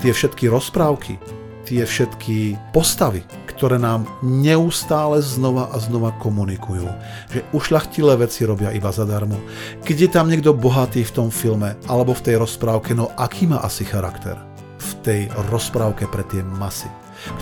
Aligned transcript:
tie 0.00 0.12
všetky 0.16 0.48
rozprávky, 0.48 1.20
tie 1.68 1.84
všetky 1.84 2.56
postavy, 2.72 3.22
ktoré 3.52 3.76
nám 3.76 4.08
neustále 4.24 5.20
znova 5.20 5.68
a 5.68 5.76
znova 5.76 6.16
komunikujú, 6.16 6.88
že 7.28 7.44
ušľachtilé 7.52 8.16
veci 8.16 8.48
robia 8.48 8.72
iba 8.72 8.88
zadarmo. 8.88 9.36
Keď 9.84 9.96
je 10.00 10.08
tam 10.08 10.32
niekto 10.32 10.56
bohatý 10.56 11.04
v 11.04 11.14
tom 11.14 11.28
filme 11.28 11.76
alebo 11.84 12.16
v 12.16 12.24
tej 12.24 12.40
rozprávke, 12.40 12.96
no 12.96 13.12
aký 13.20 13.44
má 13.44 13.60
asi 13.60 13.84
charakter? 13.84 14.40
V 14.80 14.90
tej 15.04 15.20
rozprávke 15.52 16.08
pre 16.08 16.24
tie 16.24 16.40
masy, 16.40 16.88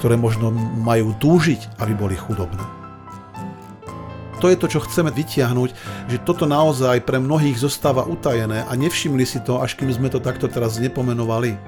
ktoré 0.03 0.19
možno 0.19 0.51
majú 0.83 1.15
túžiť, 1.23 1.79
aby 1.79 1.95
boli 1.95 2.19
chudobné. 2.19 2.67
To 4.39 4.47
je 4.47 4.59
to, 4.59 4.71
čo 4.71 4.83
chceme 4.87 5.11
vytiahnuť, 5.11 5.71
že 6.11 6.23
toto 6.23 6.47
naozaj 6.47 7.03
pre 7.03 7.19
mnohých 7.19 7.59
zostáva 7.59 8.07
utajené 8.07 8.63
a 8.67 8.73
nevšimli 8.79 9.27
si 9.27 9.43
to, 9.43 9.59
až 9.59 9.75
kým 9.75 9.91
sme 9.91 10.07
to 10.11 10.23
takto 10.23 10.47
teraz 10.47 10.79
nepomenovali. 10.79 11.59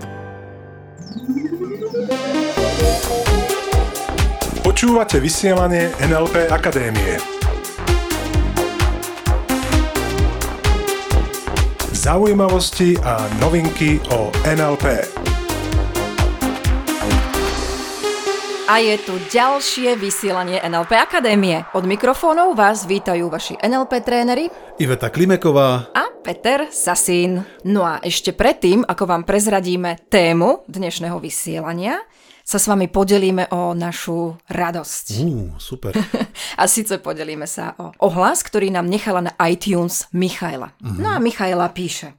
Počúvate 4.90 5.22
vysielanie 5.22 5.94
NLP 6.02 6.50
Akadémie. 6.50 7.14
Zaujímavosti 11.94 12.98
a 12.98 13.22
novinky 13.38 14.02
o 14.10 14.34
NLP. 14.42 15.06
A 18.66 18.82
je 18.82 18.98
tu 19.06 19.14
ďalšie 19.30 19.94
vysielanie 19.94 20.58
NLP 20.58 20.98
Akadémie. 20.98 21.62
Od 21.70 21.86
mikrofónov 21.86 22.58
vás 22.58 22.82
vítajú 22.82 23.30
vaši 23.30 23.62
NLP 23.62 24.02
tréneri 24.02 24.50
Iveta 24.82 25.14
Klimeková 25.14 25.94
a 25.94 26.10
Peter 26.18 26.66
Sasín. 26.74 27.46
No 27.62 27.86
a 27.86 28.02
ešte 28.02 28.34
predtým, 28.34 28.82
ako 28.82 29.06
vám 29.06 29.22
prezradíme 29.22 30.02
tému 30.10 30.66
dnešného 30.66 31.22
vysielania, 31.22 32.02
sa 32.50 32.58
s 32.58 32.66
vami 32.66 32.90
podelíme 32.90 33.54
o 33.54 33.78
našu 33.78 34.34
radosť. 34.50 35.04
Uh, 35.22 35.54
super. 35.62 35.94
a 36.60 36.66
síce 36.66 36.98
podelíme 36.98 37.46
sa 37.46 37.78
o 37.78 37.94
ohlas, 38.02 38.42
ktorý 38.42 38.74
nám 38.74 38.90
nechala 38.90 39.22
na 39.22 39.32
iTunes 39.46 40.10
Michaela. 40.10 40.74
Uh-huh. 40.82 40.98
No 40.98 41.14
a 41.14 41.22
Michaela 41.22 41.70
píše. 41.70 42.18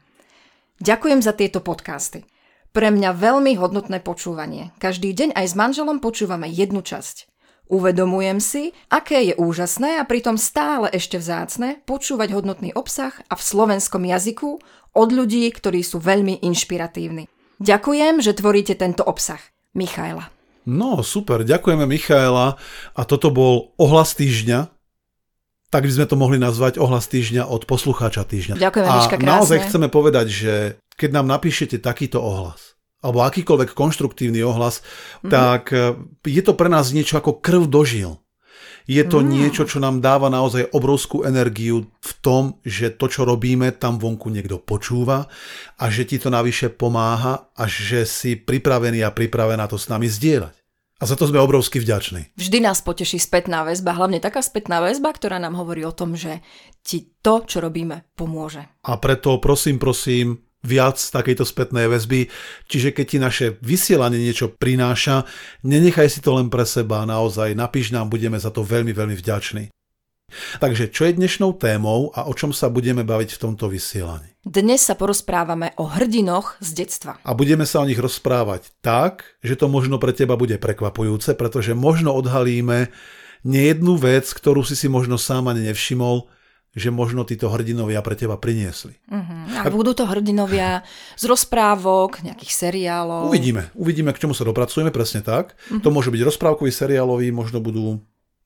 Ďakujem 0.79 1.19
za 1.19 1.35
tieto 1.35 1.59
podcasty. 1.59 2.23
Pre 2.71 2.87
mňa 2.87 3.11
veľmi 3.11 3.59
hodnotné 3.59 3.99
počúvanie. 3.99 4.71
Každý 4.79 5.11
deň 5.11 5.35
aj 5.35 5.45
s 5.51 5.53
manželom 5.59 5.99
počúvame 5.99 6.47
jednu 6.47 6.79
časť. 6.79 7.27
Uvedomujem 7.67 8.39
si, 8.39 8.71
aké 8.87 9.27
je 9.27 9.35
úžasné 9.35 9.99
a 9.99 10.07
pritom 10.07 10.39
stále 10.39 10.87
ešte 10.95 11.19
vzácne 11.19 11.83
počúvať 11.83 12.31
hodnotný 12.31 12.71
obsah 12.71 13.11
a 13.27 13.35
v 13.35 13.43
slovenskom 13.43 14.07
jazyku 14.07 14.63
od 14.95 15.09
ľudí, 15.11 15.43
ktorí 15.51 15.83
sú 15.83 15.99
veľmi 15.99 16.39
inšpiratívni. 16.39 17.27
Ďakujem, 17.59 18.23
že 18.23 18.31
tvoríte 18.31 18.79
tento 18.79 19.03
obsah. 19.03 19.50
Michaela. 19.73 20.29
No, 20.67 21.01
super, 21.01 21.41
ďakujeme 21.41 21.89
Michaela. 21.89 22.59
A 22.93 23.01
toto 23.07 23.33
bol 23.33 23.73
ohlas 23.81 24.13
týždňa, 24.13 24.69
tak 25.71 25.87
by 25.87 25.91
sme 25.91 26.05
to 26.05 26.19
mohli 26.19 26.37
nazvať 26.37 26.77
ohlas 26.77 27.07
týždňa 27.07 27.47
od 27.47 27.63
poslucháča 27.65 28.27
týždňa. 28.27 28.59
Ďakujeme, 28.59 28.87
A 28.91 28.95
Miška, 28.99 29.17
krásne. 29.17 29.31
naozaj 29.31 29.57
chceme 29.71 29.87
povedať, 29.87 30.27
že 30.27 30.53
keď 30.99 31.09
nám 31.17 31.31
napíšete 31.31 31.79
takýto 31.79 32.19
ohlas, 32.19 32.75
alebo 33.01 33.25
akýkoľvek 33.25 33.71
konštruktívny 33.73 34.45
ohlas, 34.45 34.83
mm-hmm. 34.83 35.31
tak 35.31 35.73
e, 35.73 35.97
je 36.27 36.41
to 36.45 36.53
pre 36.53 36.69
nás 36.69 36.93
niečo 36.93 37.17
ako 37.17 37.41
krv 37.41 37.65
dožil. 37.65 38.21
Je 38.89 39.01
to 39.05 39.21
mm. 39.21 39.27
niečo, 39.27 39.63
čo 39.65 39.77
nám 39.77 40.01
dáva 40.01 40.29
naozaj 40.29 40.73
obrovskú 40.73 41.25
energiu 41.25 41.89
v 42.01 42.11
tom, 42.21 42.43
že 42.65 42.93
to, 42.93 43.09
čo 43.09 43.25
robíme, 43.25 43.73
tam 43.77 44.01
vonku 44.01 44.29
niekto 44.33 44.57
počúva 44.61 45.29
a 45.77 45.85
že 45.89 46.05
ti 46.05 46.17
to 46.17 46.33
navyše 46.33 46.73
pomáha 46.73 47.51
a 47.53 47.63
že 47.65 48.05
si 48.05 48.37
pripravený 48.37 49.05
a 49.05 49.13
pripravená 49.13 49.69
to 49.69 49.77
s 49.77 49.89
nami 49.89 50.09
zdieľať. 50.09 50.61
A 51.01 51.09
za 51.09 51.17
to 51.17 51.25
sme 51.25 51.41
obrovsky 51.41 51.81
vďační. 51.81 52.37
Vždy 52.37 52.61
nás 52.61 52.85
poteší 52.85 53.17
spätná 53.17 53.65
väzba, 53.65 53.97
hlavne 53.97 54.21
taká 54.21 54.45
spätná 54.45 54.85
väzba, 54.85 55.09
ktorá 55.09 55.41
nám 55.41 55.57
hovorí 55.57 55.81
o 55.81 55.89
tom, 55.89 56.13
že 56.13 56.45
ti 56.85 57.09
to, 57.25 57.41
čo 57.41 57.57
robíme, 57.57 58.05
pomôže. 58.13 58.69
A 58.85 59.01
preto 59.01 59.41
prosím, 59.41 59.81
prosím, 59.81 60.45
viac 60.61 60.97
takejto 60.97 61.45
spätnej 61.45 61.89
väzby. 61.89 62.29
Čiže 62.69 62.93
keď 62.93 63.05
ti 63.05 63.17
naše 63.17 63.45
vysielanie 63.61 64.21
niečo 64.21 64.53
prináša, 64.53 65.25
nenechaj 65.65 66.07
si 66.09 66.19
to 66.21 66.37
len 66.37 66.47
pre 66.49 66.65
seba, 66.65 67.05
naozaj 67.05 67.57
napíš 67.57 67.93
nám, 67.93 68.09
budeme 68.09 68.37
za 68.37 68.53
to 68.53 68.61
veľmi, 68.61 68.93
veľmi 68.93 69.17
vďační. 69.17 69.73
Takže 70.63 70.87
čo 70.95 71.11
je 71.11 71.19
dnešnou 71.19 71.59
témou 71.59 72.07
a 72.15 72.23
o 72.23 72.31
čom 72.31 72.55
sa 72.55 72.71
budeme 72.71 73.03
baviť 73.03 73.35
v 73.35 73.41
tomto 73.41 73.67
vysielaní? 73.67 74.31
Dnes 74.41 74.79
sa 74.79 74.95
porozprávame 74.95 75.75
o 75.75 75.85
hrdinoch 75.85 76.55
z 76.63 76.69
detstva. 76.71 77.19
A 77.21 77.35
budeme 77.35 77.67
sa 77.67 77.83
o 77.83 77.87
nich 77.87 77.99
rozprávať 77.99 78.71
tak, 78.79 79.37
že 79.43 79.59
to 79.59 79.67
možno 79.67 79.99
pre 79.99 80.15
teba 80.15 80.39
bude 80.39 80.55
prekvapujúce, 80.55 81.35
pretože 81.35 81.75
možno 81.75 82.15
odhalíme 82.15 82.89
nejednú 83.43 83.99
vec, 83.99 84.31
ktorú 84.31 84.63
si 84.63 84.79
si 84.79 84.87
možno 84.87 85.19
sám 85.19 85.51
ani 85.51 85.67
nevšimol, 85.67 86.31
že 86.71 86.87
možno 86.87 87.27
títo 87.27 87.51
hrdinovia 87.51 87.99
pre 87.99 88.15
teba 88.15 88.39
priniesli. 88.39 88.95
Uh-huh. 89.11 89.59
A 89.59 89.67
budú 89.67 89.91
to 89.91 90.07
hrdinovia 90.07 90.87
z 91.19 91.23
rozprávok, 91.27 92.23
nejakých 92.23 92.51
seriálov? 92.51 93.27
Uvidíme. 93.27 93.67
Uvidíme, 93.75 94.15
k 94.15 94.23
čomu 94.23 94.31
sa 94.31 94.47
dopracujeme, 94.47 94.87
presne 94.87 95.19
tak. 95.19 95.59
Uh-huh. 95.67 95.83
To 95.83 95.91
môže 95.91 96.07
byť 96.15 96.21
rozprávkový, 96.23 96.71
seriálový, 96.71 97.27
možno 97.35 97.59
budú 97.59 97.99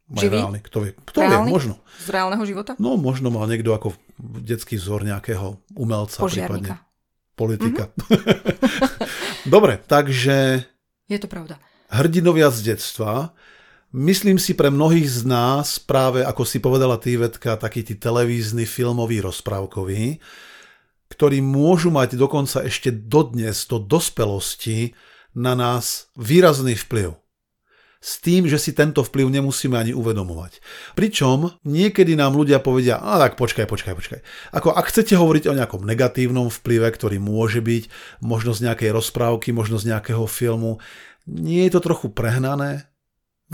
aj 0.09 0.25
reálny. 0.25 0.59
Kto 0.65 0.77
vie? 0.85 0.91
Kto 1.05 1.21
reálny? 1.21 1.49
vie, 1.49 1.53
možno. 1.53 1.73
Z 2.01 2.09
reálneho 2.09 2.43
života? 2.49 2.73
No, 2.81 2.97
možno 2.97 3.29
mal 3.29 3.45
niekto 3.45 3.77
ako 3.77 3.93
detský 4.41 4.81
vzor 4.81 5.05
nejakého 5.05 5.61
umelca, 5.77 6.17
Požiarnika. 6.17 6.81
prípadne 6.81 7.37
politika. 7.37 7.83
Uh-huh. 7.93 8.25
Dobre, 9.53 9.77
takže... 9.85 10.65
Je 11.05 11.21
to 11.21 11.29
pravda. 11.29 11.61
Hrdinovia 11.93 12.49
z 12.49 12.73
detstva 12.73 13.37
Myslím 13.93 14.41
si 14.41 14.57
pre 14.57 14.73
mnohých 14.73 15.07
z 15.07 15.21
nás, 15.29 15.77
práve 15.77 16.25
ako 16.25 16.43
si 16.47 16.57
povedala 16.57 16.97
ty, 16.97 17.15
taký 17.37 17.85
tí 17.85 17.95
televízny, 17.95 18.65
filmový, 18.65 19.21
rozprávkový, 19.21 20.19
ktorí 21.11 21.39
môžu 21.39 21.93
mať 21.93 22.17
dokonca 22.17 22.65
ešte 22.65 22.91
dodnes 22.91 23.69
do 23.69 23.77
dospelosti 23.77 24.97
na 25.35 25.53
nás 25.53 26.09
výrazný 26.17 26.75
vplyv. 26.75 27.15
S 28.05 28.21
tým, 28.21 28.45
že 28.45 28.61
si 28.61 28.69
tento 28.69 29.01
vplyv 29.01 29.33
nemusíme 29.33 29.73
ani 29.73 29.89
uvedomovať. 29.89 30.61
Pričom 30.93 31.57
niekedy 31.65 32.13
nám 32.13 32.37
ľudia 32.37 32.61
povedia, 32.61 33.01
a 33.01 33.17
tak 33.17 33.33
počkaj, 33.33 33.65
počkaj, 33.65 33.97
počkaj. 33.97 34.19
Ako 34.53 34.77
ak 34.77 34.93
chcete 34.93 35.17
hovoriť 35.17 35.49
o 35.49 35.57
nejakom 35.57 35.81
negatívnom 35.81 36.53
vplyve, 36.53 36.85
ktorý 36.93 37.17
môže 37.17 37.65
byť, 37.65 37.89
možno 38.21 38.53
z 38.53 38.69
nejakej 38.69 38.93
rozprávky, 38.93 39.57
možno 39.57 39.81
z 39.81 39.89
nejakého 39.89 40.21
filmu, 40.29 40.77
nie 41.25 41.65
je 41.65 41.73
to 41.73 41.81
trochu 41.81 42.13
prehnané? 42.13 42.85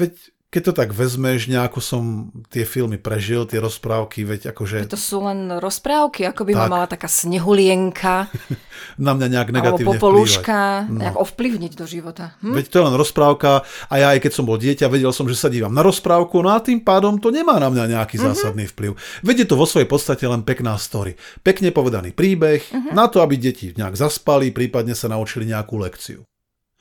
Veď 0.02 0.14
keď 0.52 0.62
to 0.68 0.74
tak 0.84 0.92
vezmeš, 0.92 1.48
nejako 1.48 1.80
som 1.80 2.04
tie 2.52 2.68
filmy 2.68 3.00
prežil, 3.00 3.48
tie 3.48 3.64
rozprávky, 3.64 4.28
veď 4.28 4.52
akože... 4.52 4.84
To 4.92 5.00
sú 5.00 5.24
len 5.24 5.48
rozprávky, 5.48 6.28
ako 6.28 6.44
by 6.44 6.52
tak. 6.52 6.60
ma 6.60 6.66
mala 6.68 6.88
taká 6.92 7.08
snehulienka. 7.08 8.28
Na 9.08 9.16
mňa 9.16 9.32
nejak 9.32 9.50
negatívne 9.56 9.96
Alebo 9.96 10.12
popolúška, 10.12 10.92
no. 10.92 11.00
nejak 11.00 11.16
ovplyvniť 11.16 11.72
do 11.72 11.88
života. 11.88 12.36
Hm? 12.44 12.52
Veď 12.52 12.66
to 12.68 12.76
je 12.76 12.84
len 12.84 12.96
rozprávka 13.00 13.64
a 13.88 13.94
ja 13.96 14.12
aj 14.12 14.28
keď 14.28 14.32
som 14.36 14.44
bol 14.44 14.60
dieťa, 14.60 14.92
vedel 14.92 15.16
som, 15.16 15.24
že 15.24 15.40
sa 15.40 15.48
dívam 15.48 15.72
na 15.72 15.88
rozprávku, 15.88 16.44
no 16.44 16.52
a 16.52 16.60
tým 16.60 16.84
pádom 16.84 17.16
to 17.16 17.32
nemá 17.32 17.56
na 17.56 17.72
mňa 17.72 17.96
nejaký 17.96 18.20
mm-hmm. 18.20 18.36
zásadný 18.36 18.68
vplyv. 18.76 19.00
Veď 19.24 19.48
je 19.48 19.48
to 19.48 19.56
vo 19.56 19.64
svojej 19.64 19.88
podstate 19.88 20.28
len 20.28 20.44
pekná 20.44 20.76
story. 20.76 21.16
Pekne 21.48 21.72
povedaný 21.72 22.12
príbeh, 22.12 22.60
mm-hmm. 22.60 22.92
na 22.92 23.08
to, 23.08 23.24
aby 23.24 23.40
deti 23.40 23.72
nejak 23.72 23.96
zaspali, 23.96 24.52
prípadne 24.52 25.00
sa 25.00 25.08
naučili 25.08 25.48
nejakú 25.48 25.80
lekciu. 25.80 26.28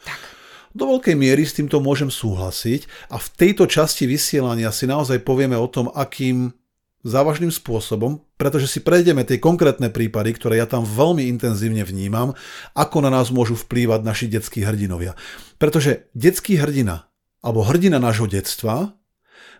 Tak. 0.03 0.40
Do 0.70 0.86
veľkej 0.86 1.19
miery 1.19 1.42
s 1.42 1.58
týmto 1.58 1.82
môžem 1.82 2.14
súhlasiť 2.14 3.10
a 3.10 3.19
v 3.19 3.28
tejto 3.34 3.66
časti 3.66 4.06
vysielania 4.06 4.70
si 4.70 4.86
naozaj 4.86 5.26
povieme 5.26 5.58
o 5.58 5.66
tom, 5.66 5.91
akým 5.91 6.54
závažným 7.03 7.50
spôsobom, 7.50 8.22
pretože 8.36 8.69
si 8.69 8.78
prejdeme 8.84 9.26
tie 9.26 9.41
konkrétne 9.41 9.91
prípady, 9.91 10.36
ktoré 10.36 10.62
ja 10.62 10.69
tam 10.69 10.86
veľmi 10.86 11.26
intenzívne 11.26 11.82
vnímam, 11.82 12.36
ako 12.76 13.03
na 13.03 13.10
nás 13.10 13.32
môžu 13.32 13.56
vplývať 13.56 14.00
naši 14.04 14.26
detskí 14.30 14.62
hrdinovia. 14.62 15.16
Pretože 15.56 16.12
detský 16.12 16.60
hrdina, 16.60 17.10
alebo 17.41 17.66
hrdina 17.66 17.98
nášho 17.98 18.28
detstva, 18.28 18.95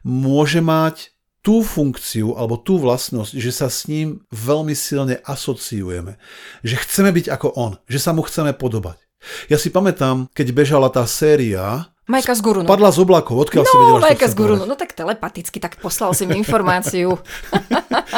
môže 0.05 0.61
mať 0.62 1.17
tú 1.40 1.64
funkciu 1.64 2.37
alebo 2.37 2.61
tú 2.61 2.76
vlastnosť, 2.76 3.32
že 3.40 3.50
sa 3.50 3.73
s 3.73 3.88
ním 3.88 4.20
veľmi 4.29 4.76
silne 4.76 5.19
asociujeme. 5.25 6.20
Že 6.61 6.76
chceme 6.85 7.11
byť 7.17 7.26
ako 7.32 7.49
on, 7.56 7.73
že 7.88 7.99
sa 7.99 8.12
mu 8.12 8.20
chceme 8.20 8.52
podobať. 8.52 9.10
Ja 9.52 9.61
si 9.61 9.69
pamätám, 9.69 10.28
keď 10.32 10.46
bežala 10.52 10.88
tá 10.88 11.05
séria 11.05 11.90
Majka 12.11 12.34
z 12.34 12.43
Gurunu. 12.43 12.67
Padla 12.67 12.90
z 12.90 12.99
oblakov, 13.06 13.38
odkiaľ 13.46 13.62
no, 13.62 13.70
si 13.70 13.76
vedela, 13.78 13.99
Majka 14.02 14.26
z 14.26 14.34
Gurunu. 14.34 14.64
No 14.67 14.75
tak 14.75 14.99
telepaticky, 14.99 15.62
tak 15.62 15.78
poslal 15.78 16.11
si 16.11 16.26
mi 16.26 16.34
informáciu. 16.43 17.14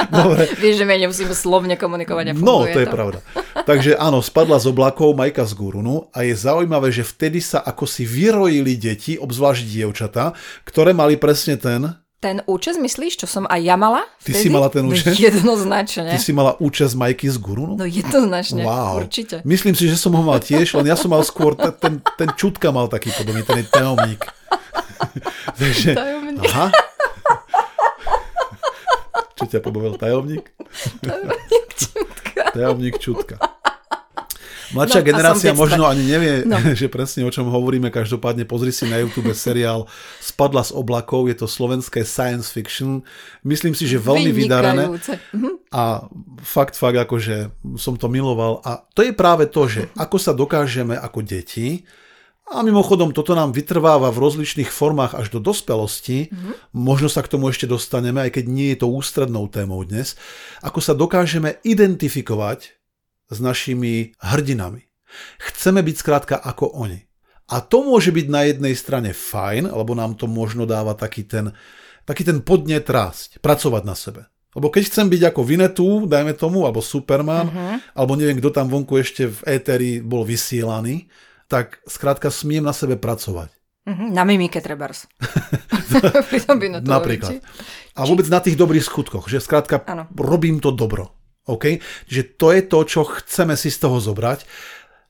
Dobre. 0.09 0.49
Vieš, 0.65 0.81
že 0.81 0.85
my 0.89 0.97
nemusíme 0.97 1.35
slovne 1.37 1.77
komunikovať 1.77 2.25
a 2.25 2.35
No, 2.41 2.65
to 2.65 2.81
je 2.81 2.89
to. 2.89 2.95
pravda. 2.97 3.19
Takže 3.69 4.01
áno, 4.01 4.25
spadla 4.25 4.57
z 4.57 4.73
oblakov 4.73 5.13
Majka 5.13 5.45
z 5.45 5.53
Gurunu 5.53 6.09
a 6.17 6.25
je 6.25 6.33
zaujímavé, 6.33 6.89
že 6.89 7.05
vtedy 7.05 7.45
sa 7.45 7.61
ako 7.61 7.85
si 7.85 8.09
vyrojili 8.09 8.81
deti, 8.81 9.21
obzvlášť 9.21 9.63
dievčata, 9.69 10.33
ktoré 10.65 10.97
mali 10.97 11.21
presne 11.21 11.61
ten 11.61 11.93
Ten 12.23 12.39
účes 12.47 12.79
myslíš, 12.79 13.19
čo 13.19 13.27
som 13.27 13.51
aj 13.51 13.59
ja 13.59 13.75
mala? 13.75 14.07
Ty 14.23 14.31
si 14.31 14.47
mala 14.47 14.71
ten 14.71 14.87
No 14.87 14.95
účes? 14.95 15.19
Jednoznačne. 15.19 16.07
Ty 16.07 16.23
si 16.23 16.31
mala 16.31 16.55
účasť 16.55 16.95
Majky 16.95 17.27
z 17.27 17.35
Guru? 17.37 17.75
No 17.75 17.83
jednoznačne, 17.83 18.63
Wow. 18.63 19.03
určite. 19.03 19.43
Myslím 19.43 19.75
si, 19.75 19.91
že 19.91 19.99
som 19.99 20.15
ho 20.15 20.23
mal 20.23 20.39
tiež, 20.39 20.71
len 20.79 20.87
ja 20.87 20.95
som 20.95 21.11
mal 21.11 21.27
skôr, 21.27 21.59
ten, 21.59 21.75
ten, 21.75 21.95
ten 21.99 22.31
čutka 22.33 22.71
mal 22.71 22.87
taký 22.87 23.11
podobný, 23.11 23.43
ten 23.43 23.67
tajomník. 23.67 24.23
Takže, 25.59 25.99
Tajomník. 25.99 26.47
aha. 26.47 26.71
Čo 29.35 29.45
ťa 29.49 29.59
pobavil 29.59 29.99
tajomník? 29.99 30.47
Tajomník 32.55 33.03
čutka. 33.03 33.35
Mladšia 34.73 35.01
No, 35.01 35.09
generácia 35.09 35.53
možno 35.53 35.85
ani 35.87 36.05
nevie, 36.05 36.33
No. 36.49 36.57
že 36.81 36.89
presne 36.89 37.25
o 37.25 37.31
čom 37.33 37.49
hovoríme. 37.49 37.93
Každopádne 37.93 38.49
pozri 38.49 38.73
si 38.73 38.89
na 38.89 38.99
YouTube 38.99 39.33
seriál 39.37 39.87
Spadla 40.19 40.65
z 40.65 40.73
oblakov, 40.73 41.29
je 41.29 41.37
to 41.37 41.47
slovenské 41.47 42.03
science 42.03 42.49
fiction. 42.49 43.05
Myslím 43.45 43.77
si, 43.77 43.85
že 43.85 44.01
veľmi 44.01 44.33
vydarené. 44.33 44.89
Mhm. 45.33 45.69
A 45.73 46.09
fakt, 46.45 46.77
fakt, 46.77 46.97
akože 46.97 47.53
som 47.81 47.97
to 47.97 48.09
miloval. 48.09 48.61
A 48.65 48.85
to 48.93 49.05
je 49.05 49.13
práve 49.13 49.49
to, 49.49 49.69
že 49.69 49.89
ako 49.97 50.17
sa 50.21 50.33
dokážeme 50.37 50.97
ako 50.97 51.21
deti, 51.25 51.85
a 52.53 52.61
mimochodom 52.61 53.17
toto 53.17 53.33
nám 53.33 53.57
vytrváva 53.57 54.13
v 54.13 54.29
rozličných 54.29 54.69
formách 54.69 55.17
až 55.17 55.33
do 55.33 55.41
dospelosti, 55.41 56.29
možno 56.77 57.09
sa 57.09 57.25
k 57.25 57.33
tomu 57.33 57.49
ešte 57.49 57.65
dostaneme, 57.65 58.29
aj 58.29 58.37
keď 58.37 58.45
nie 58.45 58.77
je 58.77 58.85
to 58.85 58.93
ústrednou 58.93 59.49
témou 59.49 59.81
dnes, 59.89 60.21
ako 60.61 60.85
sa 60.85 60.93
dokážeme 60.93 61.57
identifikovať 61.65 62.82
s 63.33 63.41
našimi 63.41 64.13
hrdinami. 64.21 64.85
Chceme 65.41 65.81
byť 65.81 65.97
skrátka 65.97 66.37
ako 66.37 66.77
oni. 66.77 67.09
A 67.49 67.61
to 67.61 67.85
môže 67.85 68.13
byť 68.13 68.27
na 68.29 68.49
jednej 68.49 68.73
strane 68.77 69.11
fajn, 69.13 69.73
lebo 69.73 69.93
nám 69.97 70.17
to 70.17 70.29
možno 70.29 70.69
dáva 70.69 70.93
taký 70.97 71.25
ten, 71.25 71.53
taký 72.05 72.25
ten 72.25 72.41
podnet 72.45 72.85
rásť, 72.89 73.41
pracovať 73.41 73.83
na 73.85 73.97
sebe. 73.97 74.29
Lebo 74.53 74.69
keď 74.69 74.93
chcem 74.93 75.09
byť 75.09 75.33
ako 75.33 75.41
Vinetu, 75.49 75.89
dajme 76.05 76.37
tomu, 76.37 76.69
alebo 76.69 76.85
Superman, 76.85 77.49
alebo 77.97 78.13
neviem, 78.21 78.37
kto 78.37 78.53
tam 78.53 78.69
vonku 78.69 79.01
ešte 79.01 79.29
v 79.29 79.41
éteri 79.49 80.05
bol 80.05 80.29
vysielaný, 80.29 81.09
tak 81.49 81.81
skrátka 81.89 82.29
smiem 82.29 82.65
na 82.65 82.77
sebe 82.77 83.01
pracovať. 83.01 83.53
Mhm, 83.83 84.15
Na 84.15 84.23
mimike 84.23 84.63
trebárs. 84.63 85.11
Pri 86.31 86.39
tom 86.47 86.63
Napríklad. 86.87 87.43
A 87.99 88.01
vôbec 88.07 88.25
na 88.31 88.39
tých 88.39 88.55
dobrých 88.57 88.87
skutkoch, 88.87 89.27
že 89.27 89.43
skrátka 89.43 89.83
Áno. 89.85 90.07
robím 90.17 90.63
to 90.63 90.71
dobro. 90.71 91.13
OK? 91.49 91.83
Čiže 92.07 92.39
to 92.39 92.49
je 92.55 92.63
to, 92.67 92.81
čo 92.87 93.01
chceme 93.07 93.59
si 93.59 93.71
z 93.71 93.79
toho 93.83 93.99
zobrať. 93.99 94.47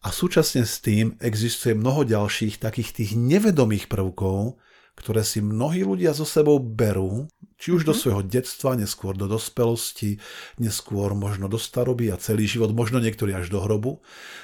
A 0.03 0.11
súčasne 0.11 0.67
s 0.67 0.83
tým 0.83 1.15
existuje 1.23 1.79
mnoho 1.79 2.03
ďalších 2.03 2.59
takých 2.59 2.91
tých 2.91 3.11
nevedomých 3.15 3.87
prvkov, 3.87 4.59
ktoré 4.99 5.23
si 5.25 5.41
mnohí 5.41 5.87
ľudia 5.87 6.13
so 6.13 6.27
sebou 6.27 6.59
berú, 6.61 7.31
či 7.57 7.71
už 7.71 7.87
do 7.87 7.95
svojho 7.95 8.27
detstva, 8.27 8.75
neskôr 8.75 9.15
do 9.15 9.31
dospelosti, 9.31 10.19
neskôr 10.59 11.15
možno 11.15 11.47
do 11.47 11.57
staroby 11.57 12.11
a 12.11 12.19
celý 12.19 12.51
život, 12.51 12.75
možno 12.75 12.99
niektorí 12.99 13.33
až 13.33 13.49
do 13.49 13.63
hrobu, 13.63 14.03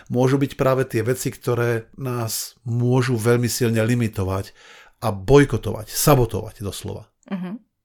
môžu 0.08 0.38
byť 0.38 0.52
práve 0.54 0.86
tie 0.86 1.02
veci, 1.02 1.34
ktoré 1.34 1.90
nás 1.98 2.54
môžu 2.62 3.18
veľmi 3.18 3.50
silne 3.50 3.82
limitovať 3.82 4.54
a 5.02 5.10
bojkotovať, 5.10 5.90
sabotovať 5.90 6.62
doslova. 6.62 7.10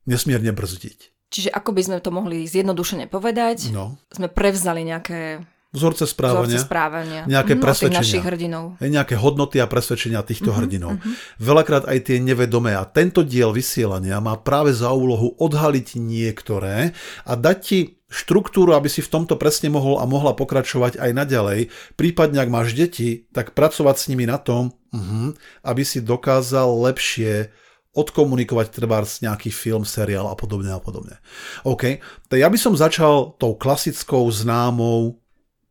Nesmierne 0.06 0.54
brzdiť. 0.54 1.13
Čiže 1.34 1.50
ako 1.50 1.70
by 1.72 1.82
sme 1.82 1.98
to 1.98 2.10
mohli 2.10 2.46
zjednodušene 2.46 3.08
povedať, 3.08 3.74
No. 3.74 3.98
sme 4.08 4.30
prevzali 4.30 4.86
nejaké 4.86 5.42
Vzorce 5.72 6.06
správania. 6.06 6.46
vzorce 6.46 6.62
správania. 6.62 7.22
Nejaké 7.26 7.58
Mhm, 7.58 7.60
presvedčenia. 7.60 7.98
našich 8.00 8.22
hrdinov. 8.22 8.78
Nejaké 8.78 9.16
hodnoty 9.16 9.58
a 9.58 9.66
presvedčenia 9.66 10.22
týchto 10.22 10.48
Mhm, 10.48 10.56
hrdinov. 10.56 11.02
Veľakrát 11.42 11.84
aj 11.84 11.98
tie 12.04 12.18
nevedomé. 12.20 12.78
A 12.78 12.86
tento 12.86 13.24
diel 13.24 13.50
vysielania 13.50 14.22
má 14.22 14.38
práve 14.38 14.70
za 14.72 14.94
úlohu 14.94 15.34
odhaliť 15.36 15.98
niektoré 15.98 16.94
a 17.24 17.34
dať 17.34 17.58
ti 17.60 17.80
štruktúru, 18.08 18.78
aby 18.78 18.86
si 18.86 19.02
v 19.02 19.10
tomto 19.10 19.34
presne 19.34 19.68
mohol 19.68 19.98
a 19.98 20.06
mohla 20.06 20.32
pokračovať 20.32 21.02
aj 21.02 21.10
naďalej. 21.12 21.60
Prípadne, 21.96 22.38
ak 22.38 22.54
máš 22.54 22.78
deti, 22.78 23.26
tak 23.34 23.52
pracovať 23.52 23.96
s 23.98 24.06
nimi 24.08 24.24
na 24.24 24.38
tom, 24.38 24.70
mhm, 24.94 25.34
aby 25.66 25.82
si 25.82 25.98
dokázal 26.00 26.70
lepšie 26.86 27.50
odkomunikovať 27.94 28.74
treba 28.74 29.02
nejaký 29.06 29.54
film, 29.54 29.86
seriál 29.86 30.26
a 30.30 30.36
podobne 30.36 30.74
a 30.74 30.82
podobne. 30.82 31.22
OK, 31.62 32.02
tak 32.30 32.38
ja 32.42 32.50
by 32.50 32.58
som 32.58 32.74
začal 32.74 33.38
tou 33.38 33.54
klasickou 33.54 34.26
známou, 34.34 35.22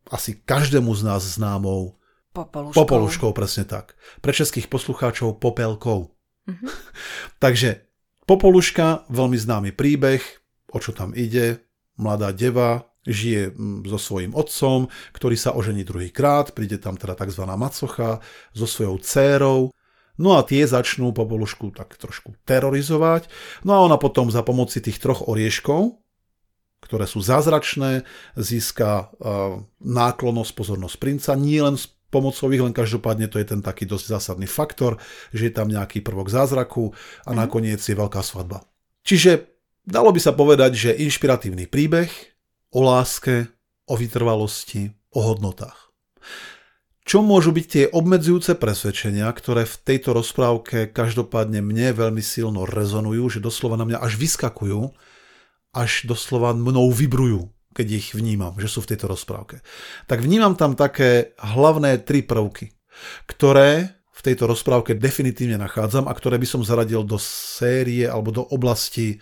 asi 0.07 0.39
každému 0.39 0.91
z 0.95 1.01
nás 1.03 1.21
známou 1.23 1.99
Popoluškou. 2.33 2.73
Popoluškou, 2.81 3.29
presne 3.29 3.61
tak. 3.61 3.93
Pre 4.17 4.33
českých 4.33 4.65
poslucháčov 4.65 5.37
popelkou. 5.37 6.09
Takže 7.43 7.85
Popoluška, 8.25 9.05
veľmi 9.11 9.37
známy 9.37 9.69
príbeh, 9.69 10.23
o 10.73 10.81
čo 10.81 10.97
tam 10.97 11.13
ide. 11.13 11.61
Mladá 11.93 12.33
deva 12.33 12.89
žije 13.05 13.51
mm, 13.51 13.83
so 13.85 13.99
svojím 13.99 14.31
otcom, 14.33 14.87
ktorý 15.11 15.35
sa 15.35 15.53
ožení 15.53 15.83
druhýkrát, 15.83 16.55
príde 16.55 16.79
tam 16.79 16.95
teda 16.95 17.19
tzv. 17.19 17.43
macocha 17.43 18.23
so 18.55 18.65
svojou 18.65 18.97
dcérou. 19.03 19.69
No 20.21 20.37
a 20.37 20.45
tie 20.45 20.69
začnú 20.69 21.09
Popolušku 21.09 21.73
tak 21.73 21.97
trošku 21.97 22.37
terorizovať. 22.45 23.27
No 23.65 23.73
a 23.77 23.79
ona 23.81 23.97
potom 23.97 24.29
za 24.29 24.45
pomoci 24.45 24.77
tých 24.77 25.01
troch 25.01 25.25
orieškov, 25.25 25.97
ktoré 26.85 27.09
sú 27.09 27.23
zázračné, 27.23 28.05
získa 28.37 29.09
uh, 29.09 29.63
náklonnosť, 29.81 30.51
pozornosť 30.53 30.95
princa, 30.99 31.31
nie 31.33 31.57
len 31.63 31.79
s 31.79 31.89
pomocou 32.13 32.53
ich, 32.53 32.61
len 32.61 32.75
každopádne 32.75 33.25
to 33.25 33.41
je 33.41 33.49
ten 33.49 33.65
taký 33.65 33.89
dosť 33.89 34.05
zásadný 34.05 34.45
faktor, 34.45 35.01
že 35.33 35.49
je 35.49 35.53
tam 35.55 35.71
nejaký 35.71 36.05
prvok 36.05 36.29
zázraku 36.29 36.93
a 37.25 37.33
nakoniec 37.33 37.81
je 37.81 37.97
veľká 37.97 38.21
svadba. 38.21 38.61
Čiže 39.01 39.49
dalo 39.89 40.13
by 40.13 40.21
sa 40.21 40.37
povedať, 40.37 40.77
že 40.77 40.99
inšpiratívny 41.01 41.65
príbeh 41.65 42.11
o 42.69 42.85
láske, 42.85 43.49
o 43.89 43.97
vytrvalosti, 43.97 44.93
o 45.09 45.19
hodnotách. 45.25 45.92
Čo 47.03 47.19
môžu 47.19 47.51
byť 47.51 47.65
tie 47.67 47.85
obmedzujúce 47.91 48.55
presvedčenia, 48.55 49.27
ktoré 49.35 49.67
v 49.67 49.75
tejto 49.75 50.15
rozprávke 50.15 50.87
každopádne 50.87 51.59
mne 51.59 51.91
veľmi 51.91 52.23
silno 52.23 52.63
rezonujú, 52.63 53.27
že 53.27 53.43
doslova 53.43 53.75
na 53.75 53.83
mňa 53.83 53.99
až 53.99 54.15
vyskakujú, 54.15 54.95
až 55.75 56.07
doslova 56.07 56.55
mnou 56.55 56.87
vybrujú, 56.95 57.51
keď 57.75 57.87
ich 57.99 58.07
vnímam, 58.15 58.55
že 58.55 58.71
sú 58.71 58.79
v 58.87 58.95
tejto 58.95 59.11
rozprávke. 59.11 59.59
Tak 60.07 60.23
vnímam 60.23 60.55
tam 60.55 60.79
také 60.79 61.35
hlavné 61.43 61.99
tri 62.07 62.23
prvky, 62.23 62.71
ktoré 63.27 63.99
v 64.13 64.21
tejto 64.23 64.47
rozprávke 64.47 64.95
definitívne 64.95 65.59
nachádzam 65.59 66.07
a 66.07 66.13
ktoré 66.15 66.39
by 66.39 66.47
som 66.47 66.63
zaradil 66.63 67.03
do 67.03 67.19
série 67.19 68.07
alebo 68.07 68.31
do 68.31 68.47
oblasti 68.47 69.19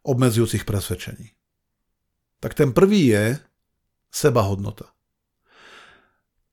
obmedzujúcich 0.00 0.64
presvedčení. 0.64 1.36
Tak 2.40 2.56
ten 2.56 2.72
prvý 2.72 3.12
je 3.12 3.24
sebahodnota. 4.08 4.97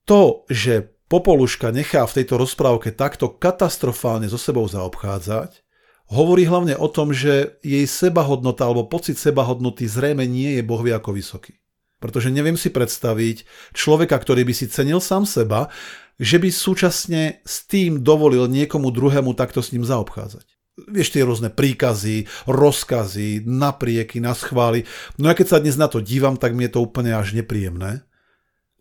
To, 0.06 0.46
že 0.50 0.96
Popoluška 1.06 1.70
nechá 1.70 2.02
v 2.06 2.22
tejto 2.22 2.42
rozprávke 2.42 2.90
takto 2.90 3.30
katastrofálne 3.30 4.26
so 4.26 4.42
sebou 4.42 4.66
zaobchádzať, 4.66 5.62
hovorí 6.10 6.50
hlavne 6.50 6.74
o 6.78 6.90
tom, 6.90 7.14
že 7.14 7.62
jej 7.62 7.86
sebahodnota 7.86 8.66
alebo 8.66 8.90
pocit 8.90 9.22
sebahodnoty 9.22 9.86
zrejme 9.86 10.26
nie 10.26 10.58
je 10.58 10.64
bohvie 10.66 10.94
ako 10.98 11.14
vysoký. 11.14 11.62
Pretože 12.02 12.34
neviem 12.34 12.58
si 12.58 12.74
predstaviť 12.74 13.46
človeka, 13.74 14.18
ktorý 14.18 14.46
by 14.46 14.54
si 14.54 14.66
cenil 14.70 14.98
sám 14.98 15.30
seba, 15.30 15.70
že 16.18 16.42
by 16.42 16.50
súčasne 16.50 17.42
s 17.46 17.66
tým 17.70 18.02
dovolil 18.02 18.50
niekomu 18.50 18.90
druhému 18.90 19.34
takto 19.38 19.62
s 19.62 19.74
ním 19.74 19.86
zaobchádzať. 19.86 20.46
Vieš, 20.90 21.16
tie 21.16 21.24
rôzne 21.24 21.50
príkazy, 21.54 22.28
rozkazy, 22.50 23.48
naprieky, 23.48 24.20
na 24.20 24.36
schvály. 24.36 24.84
No 25.16 25.32
a 25.32 25.38
keď 25.38 25.48
sa 25.56 25.62
dnes 25.64 25.80
na 25.80 25.88
to 25.88 26.04
dívam, 26.04 26.36
tak 26.36 26.52
mi 26.52 26.68
je 26.68 26.76
to 26.76 26.84
úplne 26.84 27.16
až 27.16 27.32
nepríjemné. 27.32 28.04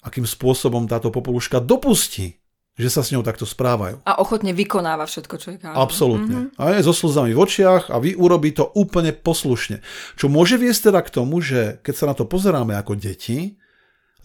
Akým 0.04 0.28
spôsobom 0.28 0.84
táto 0.84 1.08
popoluška 1.08 1.64
dopustí, 1.64 2.44
že 2.74 2.90
sa 2.90 3.06
s 3.06 3.14
ňou 3.14 3.22
takto 3.22 3.46
správajú. 3.46 4.02
A 4.02 4.18
ochotne 4.18 4.50
vykonáva 4.50 5.06
všetko, 5.06 5.34
čo 5.38 5.48
je 5.54 5.58
káže. 5.62 5.78
Absolútne. 5.78 6.50
Mm-hmm. 6.50 6.58
A 6.58 6.74
je 6.74 6.82
so 6.82 6.92
slzami 6.92 7.30
v 7.30 7.40
očiach 7.40 7.88
a 7.88 8.02
vy 8.02 8.18
urobí 8.18 8.50
to 8.50 8.66
úplne 8.74 9.14
poslušne. 9.14 9.78
Čo 10.18 10.26
môže 10.26 10.58
viesť 10.58 10.90
teda 10.90 11.00
k 11.06 11.14
tomu, 11.14 11.38
že 11.38 11.78
keď 11.86 11.94
sa 11.94 12.04
na 12.10 12.14
to 12.18 12.26
pozeráme 12.26 12.74
ako 12.74 12.98
deti, 12.98 13.62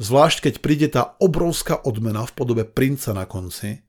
zvlášť 0.01 0.49
keď 0.49 0.53
príde 0.65 0.87
tá 0.89 1.13
obrovská 1.21 1.77
odmena 1.77 2.25
v 2.25 2.33
podobe 2.33 2.63
princa 2.65 3.13
na 3.13 3.29
konci, 3.29 3.85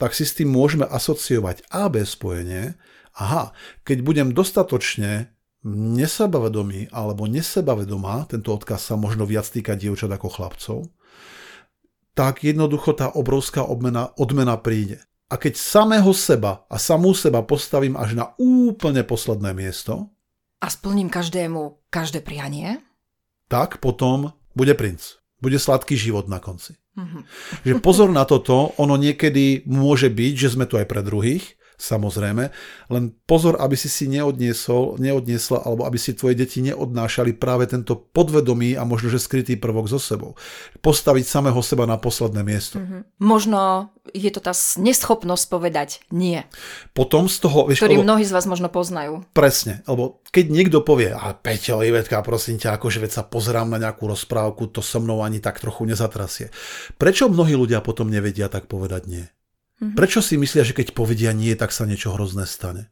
tak 0.00 0.16
si 0.16 0.24
s 0.24 0.32
tým 0.32 0.48
môžeme 0.48 0.88
asociovať 0.88 1.68
AB 1.68 2.00
spojenie. 2.08 2.80
Aha, 3.18 3.52
keď 3.84 3.98
budem 4.00 4.28
dostatočne 4.32 5.36
nesebavedomý 5.68 6.88
alebo 6.94 7.26
nesebavedomá, 7.28 8.30
tento 8.30 8.54
odkaz 8.54 8.88
sa 8.88 8.94
možno 8.96 9.28
viac 9.28 9.44
týka 9.50 9.74
dievčat 9.74 10.08
ako 10.08 10.28
chlapcov, 10.30 10.78
tak 12.18 12.42
jednoducho 12.42 12.98
tá 12.98 13.14
obrovská 13.14 13.62
odmena, 13.62 14.10
odmena 14.18 14.58
príde. 14.58 14.98
A 15.30 15.38
keď 15.38 15.54
samého 15.54 16.10
seba 16.10 16.66
a 16.66 16.74
samú 16.74 17.14
seba 17.14 17.46
postavím 17.46 17.94
až 17.94 18.18
na 18.18 18.34
úplne 18.42 19.06
posledné 19.06 19.54
miesto, 19.54 20.10
A 20.58 20.66
splním 20.66 21.06
každému 21.06 21.86
každé 21.94 22.26
prianie? 22.26 22.82
tak 23.46 23.78
potom 23.78 24.34
bude 24.58 24.74
princ. 24.74 25.22
Bude 25.38 25.62
sladký 25.62 25.94
život 25.94 26.26
na 26.26 26.42
konci. 26.42 26.74
Že 27.62 27.78
pozor 27.78 28.10
na 28.10 28.26
toto, 28.26 28.74
ono 28.74 28.98
niekedy 28.98 29.62
môže 29.70 30.10
byť, 30.10 30.34
že 30.34 30.48
sme 30.58 30.66
tu 30.66 30.74
aj 30.74 30.90
pre 30.90 30.98
druhých, 31.06 31.54
samozrejme, 31.78 32.50
len 32.90 33.04
pozor, 33.24 33.56
aby 33.62 33.78
si 33.78 33.86
si 33.86 34.10
neodniesol, 34.10 34.98
neodniesla, 34.98 35.62
alebo 35.62 35.86
aby 35.86 35.94
si 35.94 36.12
tvoje 36.12 36.34
deti 36.34 36.58
neodnášali 36.60 37.38
práve 37.38 37.70
tento 37.70 37.94
podvedomý 37.94 38.74
a 38.74 38.82
možno, 38.82 39.08
že 39.08 39.22
skrytý 39.22 39.54
prvok 39.54 39.86
so 39.86 40.02
sebou. 40.02 40.34
Postaviť 40.82 41.24
samého 41.24 41.62
seba 41.62 41.86
na 41.86 41.96
posledné 41.96 42.42
miesto. 42.42 42.82
Mm-hmm. 42.82 43.00
Možno 43.22 43.94
je 44.10 44.30
to 44.34 44.40
tá 44.42 44.50
neschopnosť 44.56 45.44
povedať 45.46 45.88
nie. 46.10 46.42
Potom 46.92 47.30
z 47.30 47.46
toho... 47.46 47.70
Vieš, 47.70 47.86
ktorý 47.86 48.02
mnohí 48.02 48.26
z 48.26 48.34
vás 48.34 48.50
možno 48.50 48.66
poznajú. 48.72 49.22
Presne, 49.30 49.86
lebo 49.86 50.20
keď 50.34 50.44
niekto 50.50 50.78
povie, 50.82 51.14
ale 51.14 51.38
Peťo, 51.38 51.80
Ivetka, 51.84 52.24
prosím 52.26 52.58
ťa, 52.58 52.80
akože 52.80 52.98
veď 53.04 53.12
sa 53.12 53.22
pozerám 53.22 53.70
na 53.70 53.78
nejakú 53.78 54.08
rozprávku, 54.10 54.66
to 54.74 54.82
so 54.82 54.98
mnou 54.98 55.22
ani 55.22 55.38
tak 55.38 55.62
trochu 55.62 55.86
nezatrasie. 55.86 56.50
Prečo 56.98 57.30
mnohí 57.30 57.54
ľudia 57.54 57.84
potom 57.84 58.10
nevedia 58.10 58.50
tak 58.50 58.66
povedať 58.66 59.06
nie? 59.06 59.24
Mm-hmm. 59.78 59.94
Prečo 59.94 60.18
si 60.18 60.34
myslia, 60.34 60.66
že 60.66 60.74
keď 60.74 60.90
povedia 60.90 61.30
nie, 61.30 61.54
tak 61.54 61.70
sa 61.70 61.86
niečo 61.86 62.14
hrozné 62.14 62.50
stane? 62.50 62.90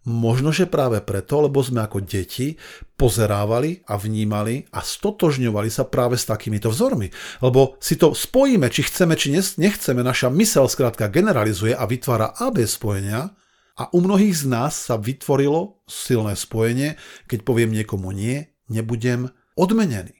Možno, 0.00 0.48
že 0.48 0.64
práve 0.64 0.96
preto, 1.04 1.44
lebo 1.44 1.60
sme 1.60 1.84
ako 1.84 2.00
deti 2.00 2.56
pozerávali 2.96 3.84
a 3.84 4.00
vnímali 4.00 4.64
a 4.72 4.80
stotožňovali 4.80 5.68
sa 5.68 5.84
práve 5.84 6.16
s 6.16 6.24
takýmito 6.24 6.72
vzormi. 6.72 7.12
Lebo 7.44 7.76
si 7.84 8.00
to 8.00 8.16
spojíme, 8.16 8.72
či 8.72 8.88
chceme, 8.88 9.12
či 9.12 9.36
nechceme, 9.36 10.00
naša 10.00 10.32
mysel 10.32 10.72
skrátka 10.72 11.12
generalizuje 11.12 11.76
a 11.76 11.84
vytvára 11.84 12.32
AB 12.32 12.64
spojenia 12.64 13.36
a 13.76 13.92
u 13.92 14.00
mnohých 14.00 14.40
z 14.40 14.44
nás 14.48 14.72
sa 14.88 14.96
vytvorilo 14.96 15.84
silné 15.84 16.32
spojenie, 16.32 16.96
keď 17.28 17.44
poviem 17.44 17.68
niekomu 17.68 18.08
nie, 18.16 18.48
nebudem 18.72 19.28
odmenený. 19.52 20.16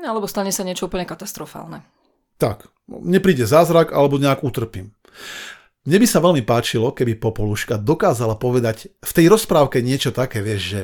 Alebo 0.00 0.24
stane 0.24 0.48
sa 0.48 0.64
niečo 0.64 0.88
úplne 0.88 1.04
katastrofálne. 1.04 1.84
Tak, 2.40 2.72
nepríde 2.88 3.44
zázrak 3.44 3.92
alebo 3.92 4.16
nejak 4.16 4.40
utrpím. 4.40 4.96
Mne 5.80 5.96
by 5.96 6.06
sa 6.06 6.20
veľmi 6.20 6.44
páčilo, 6.44 6.92
keby 6.92 7.16
Popoluška 7.16 7.80
dokázala 7.80 8.36
povedať 8.36 8.92
v 9.00 9.12
tej 9.16 9.32
rozprávke 9.32 9.80
niečo 9.80 10.12
také, 10.12 10.44
vieš, 10.44 10.62
že 10.76 10.80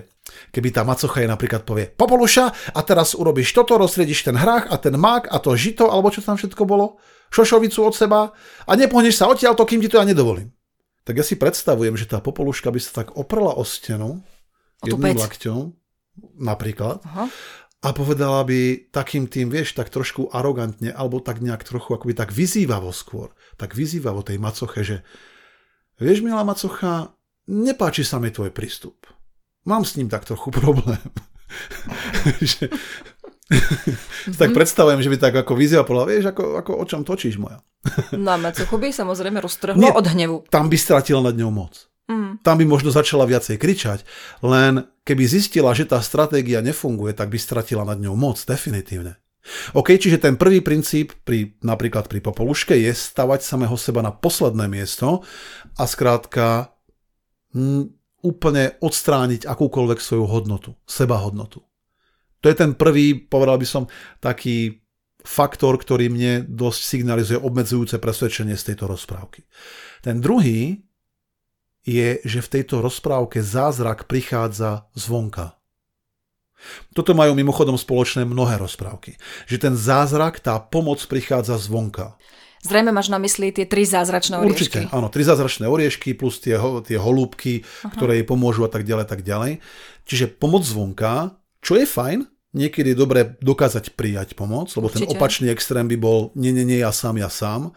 keby 0.56 0.72
tá 0.72 0.88
macocha 0.88 1.20
je 1.20 1.28
napríklad 1.28 1.68
povie 1.68 1.84
Popoluša 1.92 2.72
a 2.72 2.80
teraz 2.80 3.12
urobíš 3.12 3.52
toto, 3.52 3.76
rozstriediš 3.76 4.32
ten 4.32 4.36
hrách 4.40 4.72
a 4.72 4.76
ten 4.80 4.96
mák 4.96 5.28
a 5.28 5.36
to 5.36 5.52
žito, 5.52 5.92
alebo 5.92 6.08
čo 6.08 6.24
tam 6.24 6.40
všetko 6.40 6.64
bolo, 6.64 6.96
šošovicu 7.28 7.84
od 7.84 7.92
seba 7.92 8.32
a 8.64 8.72
nepohneš 8.72 9.20
sa 9.20 9.28
odtiaľ 9.28 9.52
to, 9.52 9.68
kým 9.68 9.84
ti 9.84 9.92
to 9.92 10.00
ja 10.00 10.08
nedovolím. 10.08 10.48
Tak 11.04 11.20
ja 11.20 11.24
si 11.28 11.36
predstavujem, 11.36 11.92
že 12.00 12.08
tá 12.08 12.24
Popoluška 12.24 12.72
by 12.72 12.80
sa 12.80 13.04
tak 13.04 13.20
oprla 13.20 13.52
o 13.52 13.68
stenu 13.68 14.24
jedným 14.80 15.20
lakťom, 15.20 15.76
napríklad, 16.40 17.04
Aha 17.04 17.28
a 17.86 17.94
povedala 17.94 18.42
by 18.42 18.90
takým 18.90 19.30
tým, 19.30 19.46
vieš, 19.46 19.78
tak 19.78 19.94
trošku 19.94 20.34
arogantne, 20.34 20.90
alebo 20.90 21.22
tak 21.22 21.38
nejak 21.38 21.62
trochu 21.62 21.94
akoby 21.94 22.18
tak 22.18 22.34
vyzývavo 22.34 22.90
skôr, 22.90 23.30
tak 23.54 23.78
vyzývavo 23.78 24.26
tej 24.26 24.42
macoche, 24.42 24.82
že 24.82 24.96
vieš, 26.02 26.26
milá 26.26 26.42
macocha, 26.42 27.14
nepáči 27.46 28.02
sa 28.02 28.18
mi 28.18 28.34
tvoj 28.34 28.50
prístup. 28.50 29.06
Mám 29.70 29.86
s 29.86 29.94
ním 29.94 30.10
tak 30.10 30.26
trochu 30.26 30.50
problém. 30.58 30.98
že, 32.42 32.66
tak 34.42 34.50
predstavujem, 34.50 34.98
že 35.06 35.10
by 35.14 35.16
tak 35.22 35.34
ako 35.46 35.54
vyzýva 35.54 35.86
povedala, 35.86 36.10
vieš, 36.10 36.34
ako, 36.34 36.58
ako 36.58 36.70
o 36.82 36.84
čom 36.90 37.06
točíš 37.06 37.38
moja. 37.38 37.62
Na 38.18 38.34
macochu 38.34 38.82
by 38.82 38.90
samozrejme 38.90 39.38
roztrhlo 39.38 39.78
od 39.78 40.06
hnevu. 40.10 40.50
Tam 40.50 40.66
by 40.66 40.74
stratila 40.74 41.22
nad 41.22 41.38
ňou 41.38 41.54
moc. 41.54 41.86
Mm. 42.10 42.42
Tam 42.42 42.58
by 42.58 42.66
možno 42.66 42.90
začala 42.90 43.30
viacej 43.30 43.62
kričať, 43.62 44.02
len 44.42 44.90
keby 45.06 45.22
zistila, 45.30 45.70
že 45.70 45.86
tá 45.86 46.02
stratégia 46.02 46.58
nefunguje, 46.58 47.14
tak 47.14 47.30
by 47.30 47.38
stratila 47.38 47.86
nad 47.86 48.02
ňou 48.02 48.18
moc, 48.18 48.42
definitívne. 48.42 49.22
OK, 49.78 49.94
čiže 49.94 50.18
ten 50.18 50.34
prvý 50.34 50.58
princíp 50.58 51.14
pri, 51.22 51.54
napríklad 51.62 52.10
pri 52.10 52.18
popoluške 52.18 52.74
je 52.74 52.90
stavať 52.90 53.46
samého 53.46 53.78
seba 53.78 54.02
na 54.02 54.10
posledné 54.10 54.66
miesto 54.66 55.22
a 55.78 55.86
skrátka 55.86 56.74
m, 57.54 57.94
úplne 58.26 58.74
odstrániť 58.82 59.46
akúkoľvek 59.46 60.02
svoju 60.02 60.26
hodnotu, 60.26 60.74
seba 60.82 61.22
hodnotu. 61.22 61.62
To 62.42 62.46
je 62.50 62.56
ten 62.58 62.74
prvý, 62.74 63.14
povedal 63.14 63.62
by 63.62 63.66
som, 63.66 63.86
taký 64.18 64.82
faktor, 65.22 65.78
ktorý 65.78 66.10
mne 66.10 66.46
dosť 66.46 66.80
signalizuje 66.82 67.38
obmedzujúce 67.38 67.98
presvedčenie 68.02 68.54
z 68.58 68.74
tejto 68.74 68.90
rozprávky. 68.90 69.46
Ten 70.02 70.18
druhý 70.22 70.86
je, 71.86 72.18
že 72.26 72.42
v 72.42 72.50
tejto 72.60 72.82
rozprávke 72.82 73.40
zázrak 73.40 74.10
prichádza 74.10 74.90
zvonka. 74.98 75.54
Toto 76.92 77.14
majú 77.14 77.36
mimochodom 77.38 77.78
spoločné 77.78 78.26
mnohé 78.26 78.58
rozprávky. 78.58 79.14
Že 79.46 79.56
ten 79.70 79.74
zázrak, 79.78 80.42
tá 80.42 80.58
pomoc 80.58 80.98
prichádza 81.06 81.56
zvonka. 81.62 82.18
Zrejme 82.66 82.90
máš 82.90 83.06
na 83.12 83.22
mysli 83.22 83.54
tie 83.54 83.62
tri 83.62 83.86
zázračné 83.86 84.42
oriešky. 84.42 84.50
Určite, 84.50 84.80
áno, 84.90 85.06
tri 85.06 85.22
zázračné 85.22 85.70
oriešky 85.70 86.18
plus 86.18 86.42
tie, 86.42 86.58
tie 86.82 86.98
holúbky, 86.98 87.62
Aha. 87.86 87.94
ktoré 87.94 88.18
jej 88.18 88.26
pomôžu 88.26 88.66
a 88.66 88.70
tak 88.72 88.82
ďalej, 88.82 89.06
tak 89.06 89.22
ďalej. 89.22 89.62
Čiže 90.02 90.34
pomoc 90.34 90.66
zvonka, 90.66 91.38
čo 91.62 91.78
je 91.78 91.86
fajn, 91.86 92.26
niekedy 92.56 92.96
je 92.96 92.98
dobre 92.98 93.38
dokázať 93.38 93.94
prijať 93.94 94.34
pomoc, 94.34 94.72
lebo 94.74 94.90
Určite. 94.90 95.06
ten 95.06 95.12
opačný 95.14 95.46
extrém 95.52 95.86
by 95.86 95.96
bol 96.00 96.34
nie, 96.34 96.50
nie, 96.50 96.66
nie, 96.66 96.82
ja 96.82 96.90
sám, 96.90 97.20
ja 97.20 97.30
sám. 97.30 97.70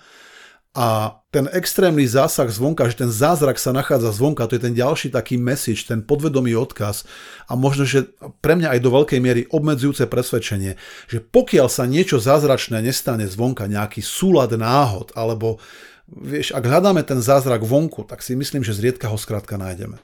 A 0.77 1.17
ten 1.33 1.49
extrémny 1.49 2.05
zásah 2.05 2.45
zvonka, 2.45 2.85
že 2.93 3.01
ten 3.01 3.09
zázrak 3.09 3.57
sa 3.57 3.73
nachádza 3.73 4.13
zvonka, 4.13 4.45
to 4.45 4.53
je 4.53 4.69
ten 4.69 4.77
ďalší 4.77 5.09
taký 5.09 5.33
message, 5.41 5.89
ten 5.89 6.05
podvedomý 6.05 6.53
odkaz 6.53 7.09
a 7.49 7.57
možno, 7.57 7.89
že 7.89 8.13
pre 8.41 8.53
mňa 8.53 8.77
aj 8.77 8.79
do 8.85 8.93
veľkej 8.93 9.17
miery 9.17 9.41
obmedzujúce 9.49 10.05
presvedčenie, 10.05 10.77
že 11.09 11.25
pokiaľ 11.25 11.67
sa 11.73 11.89
niečo 11.89 12.21
zázračné 12.21 12.85
nestane 12.85 13.25
zvonka, 13.25 13.65
nejaký 13.65 14.05
súlad 14.05 14.53
náhod, 14.53 15.09
alebo 15.17 15.57
vieš, 16.05 16.53
ak 16.53 16.61
hľadáme 16.61 17.01
ten 17.01 17.17
zázrak 17.17 17.65
vonku, 17.65 18.05
tak 18.05 18.21
si 18.21 18.38
myslím, 18.38 18.61
že 18.61 18.77
zriedka 18.77 19.09
ho 19.09 19.17
skrátka 19.17 19.57
nájdeme. 19.57 19.97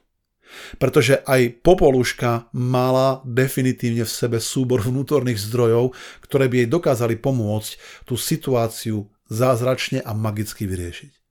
Pretože 0.78 1.22
aj 1.26 1.62
Popoluška 1.62 2.54
mala 2.54 3.22
definitívne 3.26 4.06
v 4.06 4.14
sebe 4.14 4.38
súbor 4.42 4.82
vnútorných 4.82 5.42
zdrojov, 5.42 5.94
ktoré 6.26 6.50
by 6.50 6.64
jej 6.64 6.70
dokázali 6.70 7.16
pomôcť 7.22 7.72
tú 8.06 8.16
situáciu 8.18 9.10
zázračne 9.30 10.02
a 10.02 10.12
magicky 10.14 10.70
vyriešiť. 10.70 11.26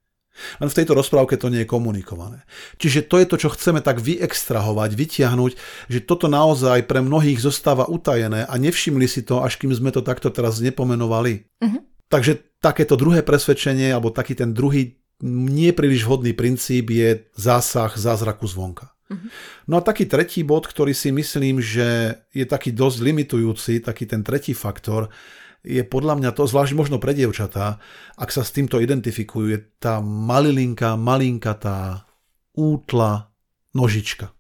Len 0.59 0.67
v 0.67 0.77
tejto 0.83 0.99
rozprávke 0.99 1.39
to 1.39 1.47
nie 1.47 1.63
je 1.63 1.71
komunikované. 1.71 2.43
Čiže 2.83 3.07
to 3.07 3.23
je 3.23 3.27
to, 3.31 3.37
čo 3.39 3.55
chceme 3.55 3.79
tak 3.79 4.03
vyextrahovať, 4.03 4.91
vytiahnuť, 4.91 5.53
že 5.87 6.01
toto 6.03 6.27
naozaj 6.27 6.91
pre 6.91 6.99
mnohých 6.99 7.39
zostáva 7.39 7.87
utajené 7.87 8.43
a 8.43 8.55
nevšimli 8.59 9.07
si 9.07 9.23
to, 9.23 9.47
až 9.47 9.63
kým 9.63 9.71
sme 9.71 9.95
to 9.95 10.03
takto 10.03 10.35
teraz 10.35 10.59
nepomenovali. 10.59 11.47
Uh-huh. 11.63 11.81
Takže 12.11 12.59
takéto 12.59 12.99
druhé 12.99 13.23
presvedčenie, 13.23 13.95
alebo 13.95 14.11
taký 14.11 14.35
ten 14.35 14.51
druhý 14.51 14.99
nie 15.23 15.71
príliš 15.71 16.03
vhodný 16.03 16.35
princíp 16.35 16.91
je 16.91 17.31
zásah 17.39 17.95
zázraku 17.95 18.51
zvonka. 18.51 18.91
Uh-huh. 19.07 19.31
No 19.71 19.79
a 19.79 19.87
taký 19.87 20.11
tretí 20.11 20.43
bod, 20.43 20.67
ktorý 20.67 20.91
si 20.91 21.15
myslím, 21.15 21.63
že 21.63 22.19
je 22.35 22.43
taký 22.43 22.75
dosť 22.75 22.99
limitujúci, 23.07 23.87
taký 23.87 24.11
ten 24.11 24.27
tretí 24.27 24.51
faktor, 24.51 25.15
je 25.65 25.83
podľa 25.83 26.21
mňa 26.21 26.31
to, 26.37 26.45
zvlášť 26.45 26.77
možno 26.77 27.01
pre 27.01 27.17
dievčatá, 27.17 27.81
ak 28.21 28.31
sa 28.31 28.45
s 28.45 28.53
týmto 28.53 28.79
identifikujú, 28.79 29.47
je 29.49 29.61
tá 29.81 30.05
malilinká, 30.05 30.95
malinkatá 31.01 32.05
útla 32.53 33.33
nožička, 33.73 34.31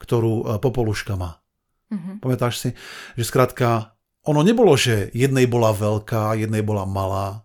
ktorú 0.00 0.32
e, 0.42 0.44
Popoluška 0.58 1.14
má. 1.14 1.44
Mm-hmm. 1.92 2.16
Pamätáš 2.24 2.54
si? 2.58 2.68
Že 3.20 3.24
skrátka, 3.28 3.68
ono 4.24 4.40
nebolo, 4.40 4.72
že 4.74 5.12
jednej 5.12 5.44
bola 5.44 5.76
veľká, 5.76 6.40
jednej 6.40 6.64
bola 6.64 6.88
malá, 6.88 7.44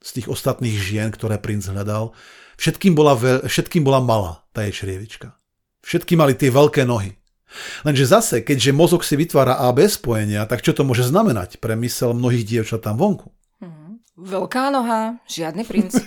z 0.00 0.20
tých 0.20 0.26
ostatných 0.32 0.76
žien, 0.76 1.12
ktoré 1.12 1.36
princ 1.36 1.68
hľadal, 1.68 2.16
všetkým 2.56 2.96
bola, 2.96 3.12
veľ, 3.16 3.44
všetkým 3.44 3.84
bola 3.84 4.00
malá 4.00 4.44
tá 4.56 4.64
jej 4.64 4.84
črievička. 4.84 5.36
Všetky 5.84 6.16
mali 6.16 6.36
tie 6.36 6.48
veľké 6.52 6.88
nohy. 6.88 7.19
Lenže 7.82 8.04
zase, 8.06 8.36
keďže 8.40 8.70
mozog 8.70 9.02
si 9.02 9.18
vytvára 9.18 9.58
AB 9.70 9.86
spojenia, 9.90 10.46
tak 10.46 10.62
čo 10.62 10.74
to 10.74 10.86
môže 10.86 11.06
znamenať 11.06 11.58
pre 11.58 11.74
mysel 11.80 12.14
mnohých 12.14 12.46
dievčat 12.46 12.82
tam 12.86 12.96
vonku? 12.96 13.30
Hmm. 13.58 13.98
Veľká 14.18 14.70
noha, 14.70 15.18
žiadny 15.26 15.62
princ. 15.66 15.98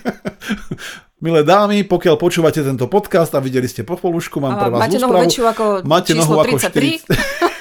Milé 1.24 1.40
dámy, 1.40 1.88
pokiaľ 1.88 2.20
počúvate 2.20 2.60
tento 2.60 2.84
podcast 2.84 3.32
a 3.32 3.40
videli 3.40 3.64
ste 3.64 3.80
popolušku, 3.80 4.44
mám 4.44 4.60
pre 4.60 4.68
vás 4.68 4.80
Máte 4.84 5.00
nohu 5.00 5.16
väčšiu 5.16 5.44
ako 5.48 5.64
máte 5.88 6.12
nohu 6.12 6.36
33? 6.44 6.44
ako 6.44 6.56
40. 6.60 7.54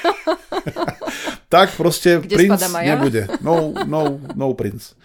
tak 1.54 1.72
proste 1.78 2.20
Kde 2.20 2.36
princ 2.36 2.60
ja? 2.60 2.98
nebude. 2.98 3.30
No, 3.40 3.72
no, 3.88 4.20
no 4.36 4.46
princ. 4.52 4.98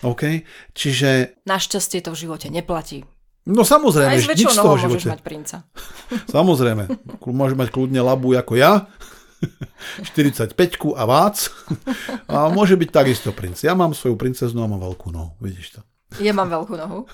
OK? 0.00 0.46
Čiže... 0.72 1.42
Našťastie 1.44 2.00
to 2.00 2.14
v 2.14 2.18
živote 2.24 2.46
neplatí. 2.48 3.04
No 3.46 3.62
samozrejme, 3.62 4.10
Aj 4.10 4.18
nič 4.18 4.42
z 4.42 4.58
toho 4.58 4.74
živote. 4.74 5.06
mať 5.06 5.22
princa. 5.22 5.56
Samozrejme, 6.36 6.90
môže 7.30 7.54
mať 7.54 7.70
kľudne 7.70 8.02
labu 8.02 8.34
ako 8.34 8.58
ja, 8.58 8.90
45 10.18 10.50
a 10.98 11.02
vác 11.06 11.54
a 12.32 12.50
môže 12.50 12.74
byť 12.74 12.90
takisto 12.90 13.30
princ. 13.30 13.62
Ja 13.62 13.78
mám 13.78 13.94
svoju 13.94 14.18
princeznu 14.18 14.66
a 14.66 14.66
mám 14.66 14.82
veľkú 14.82 15.14
nohu, 15.14 15.38
vidíš 15.38 15.78
to. 15.78 15.80
Ja 16.18 16.34
mám 16.34 16.50
veľkú 16.50 16.74
nohu. 16.74 17.06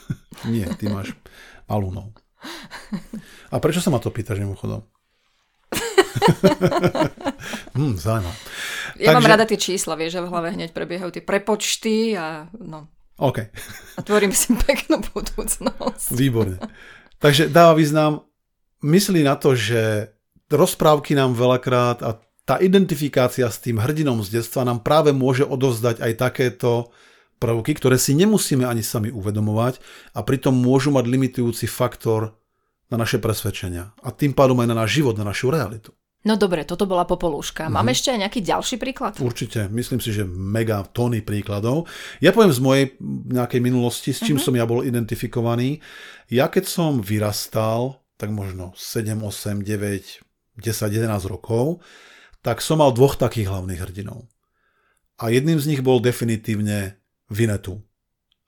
Nie, 0.48 0.72
ty 0.80 0.88
máš 0.88 1.12
malú 1.68 1.92
nohu. 1.92 2.10
A 3.52 3.60
prečo 3.60 3.84
sa 3.84 3.92
ma 3.92 4.00
to 4.00 4.08
pýtaš 4.08 4.40
mimochodom? 4.40 4.82
hm, 7.76 7.96
zaujímavé. 7.96 8.36
Ja 9.00 9.12
Takže... 9.12 9.16
mám 9.16 9.28
rada 9.28 9.44
tie 9.48 9.58
čísla, 9.58 9.96
vieš, 9.96 10.20
že 10.20 10.24
v 10.24 10.30
hlave 10.30 10.48
hneď 10.54 10.70
prebiehajú 10.76 11.10
tie 11.12 11.24
prepočty 11.24 12.16
a 12.16 12.48
no. 12.56 12.88
OK. 13.22 13.38
A 13.94 14.00
tvorím 14.02 14.34
si 14.34 14.50
peknú 14.58 14.98
budúcnosť. 15.14 16.10
Výborne. 16.10 16.58
Takže 17.22 17.46
dáva 17.46 17.78
význam, 17.78 18.26
myslí 18.82 19.22
na 19.22 19.38
to, 19.38 19.54
že 19.54 20.10
rozprávky 20.50 21.14
nám 21.14 21.38
veľakrát 21.38 22.02
a 22.02 22.18
tá 22.42 22.58
identifikácia 22.58 23.46
s 23.46 23.62
tým 23.62 23.78
hrdinom 23.78 24.18
z 24.26 24.42
detstva 24.42 24.66
nám 24.66 24.82
práve 24.82 25.14
môže 25.14 25.46
odovzdať 25.46 26.02
aj 26.02 26.12
takéto 26.18 26.90
prvky, 27.38 27.78
ktoré 27.78 27.94
si 27.94 28.18
nemusíme 28.18 28.66
ani 28.66 28.82
sami 28.82 29.14
uvedomovať 29.14 29.78
a 30.18 30.26
pritom 30.26 30.50
môžu 30.50 30.90
mať 30.90 31.06
limitujúci 31.06 31.70
faktor 31.70 32.34
na 32.90 32.98
naše 32.98 33.22
presvedčenia 33.22 33.94
a 34.02 34.10
tým 34.10 34.34
pádom 34.34 34.58
aj 34.58 34.68
na 34.74 34.76
náš 34.82 34.98
život, 34.98 35.14
na 35.14 35.22
našu 35.22 35.54
realitu. 35.54 35.94
No 36.22 36.38
dobre, 36.38 36.62
toto 36.62 36.86
bola 36.86 37.02
popolúška. 37.02 37.66
Máme 37.66 37.90
mm-hmm. 37.90 37.94
ešte 37.98 38.08
aj 38.14 38.18
nejaký 38.22 38.40
ďalší 38.46 38.76
príklad? 38.78 39.18
Určite, 39.18 39.66
myslím 39.74 39.98
si, 39.98 40.14
že 40.14 40.22
mega 40.22 40.86
tóny 40.86 41.18
príkladov. 41.18 41.90
Ja 42.22 42.30
poviem 42.30 42.54
z 42.54 42.62
mojej 42.62 42.84
nejakej 43.26 43.58
minulosti, 43.58 44.14
s 44.14 44.22
čím 44.22 44.38
mm-hmm. 44.38 44.46
som 44.46 44.54
ja 44.54 44.62
bol 44.62 44.86
identifikovaný. 44.86 45.82
Ja 46.30 46.46
keď 46.46 46.70
som 46.70 47.02
vyrastal, 47.02 47.98
tak 48.14 48.30
možno 48.30 48.70
7, 48.78 49.18
8, 49.18 49.66
9, 49.66 50.62
10, 50.62 50.62
11 50.62 51.10
rokov, 51.26 51.82
tak 52.38 52.62
som 52.62 52.78
mal 52.78 52.94
dvoch 52.94 53.18
takých 53.18 53.50
hlavných 53.50 53.82
hrdinov. 53.82 54.30
A 55.18 55.34
jedným 55.34 55.58
z 55.58 55.74
nich 55.74 55.82
bol 55.82 55.98
definitívne 55.98 57.02
Vinetu. 57.26 57.82